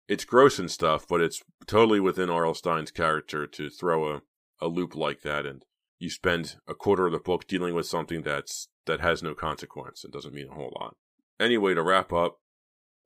it's 0.07 0.25
gross 0.25 0.57
and 0.57 0.71
stuff, 0.71 1.05
but 1.07 1.21
it's 1.21 1.43
totally 1.65 1.99
within 1.99 2.29
R.L. 2.29 2.53
Stine's 2.53 2.91
character 2.91 3.45
to 3.45 3.69
throw 3.69 4.15
a, 4.15 4.21
a 4.61 4.67
loop 4.67 4.95
like 4.95 5.21
that, 5.21 5.45
and 5.45 5.63
you 5.99 6.09
spend 6.09 6.55
a 6.67 6.73
quarter 6.73 7.05
of 7.05 7.11
the 7.11 7.19
book 7.19 7.47
dealing 7.47 7.73
with 7.73 7.85
something 7.85 8.21
that's 8.21 8.69
that 8.85 9.01
has 9.01 9.21
no 9.21 9.35
consequence 9.35 10.03
and 10.03 10.13
doesn't 10.13 10.33
mean 10.33 10.47
a 10.49 10.53
whole 10.53 10.73
lot. 10.79 10.95
Anyway, 11.39 11.73
to 11.73 11.83
wrap 11.83 12.13
up, 12.13 12.39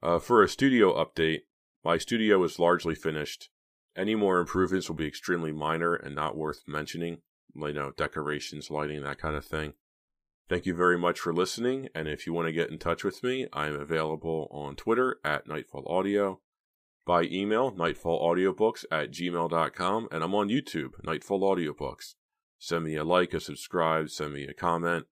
uh, 0.04 0.20
for 0.20 0.44
a 0.44 0.50
studio 0.50 0.94
update, 0.94 1.40
my 1.84 1.98
studio 1.98 2.44
is 2.44 2.60
largely 2.60 2.94
finished. 2.94 3.50
Any 3.96 4.16
more 4.16 4.40
improvements 4.40 4.88
will 4.88 4.96
be 4.96 5.08
extremely 5.08 5.52
minor 5.52 5.94
and 5.94 6.16
not 6.16 6.38
worth 6.38 6.64
mentioning, 6.68 7.20
you 7.56 7.74
know, 7.74 7.92
decorations, 7.98 8.70
lighting, 8.72 9.04
that 9.04 9.20
kind 9.20 9.36
of 9.36 9.46
thing. 9.46 9.74
Thank 10.50 10.66
you 10.66 10.74
very 10.74 10.98
much 10.98 11.20
for 11.20 11.34
listening, 11.34 11.90
and 11.96 12.08
if 12.08 12.26
you 12.26 12.34
want 12.34 12.48
to 12.48 12.54
get 12.54 12.70
in 12.70 12.78
touch 12.78 13.04
with 13.04 13.24
me, 13.24 13.48
I 13.54 13.68
am 13.68 13.80
available 13.80 14.50
on 14.52 14.76
Twitter 14.76 15.18
at 15.24 15.48
Nightfall 15.48 15.88
Audio 15.88 16.42
by 17.06 17.24
email, 17.24 17.72
nightfallaudiobooks 17.72 18.86
at 18.92 19.12
gmail.com, 19.12 20.08
and 20.12 20.24
I'm 20.24 20.36
on 20.36 20.50
YouTube, 20.50 21.04
Nightfall 21.04 21.42
Audiobooks. 21.42 22.16
Send 22.60 22.86
me 22.86 22.96
a 22.96 23.04
like, 23.04 23.34
a 23.34 23.40
subscribe, 23.40 24.10
send 24.10 24.34
me 24.34 24.46
a 24.46 24.54
comment. 24.54 25.06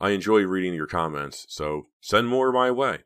I 0.00 0.10
enjoy 0.10 0.42
reading 0.42 0.74
your 0.74 0.86
comments, 0.86 1.46
so 1.48 1.88
send 2.00 2.28
more 2.28 2.52
my 2.52 2.70
way. 2.70 3.00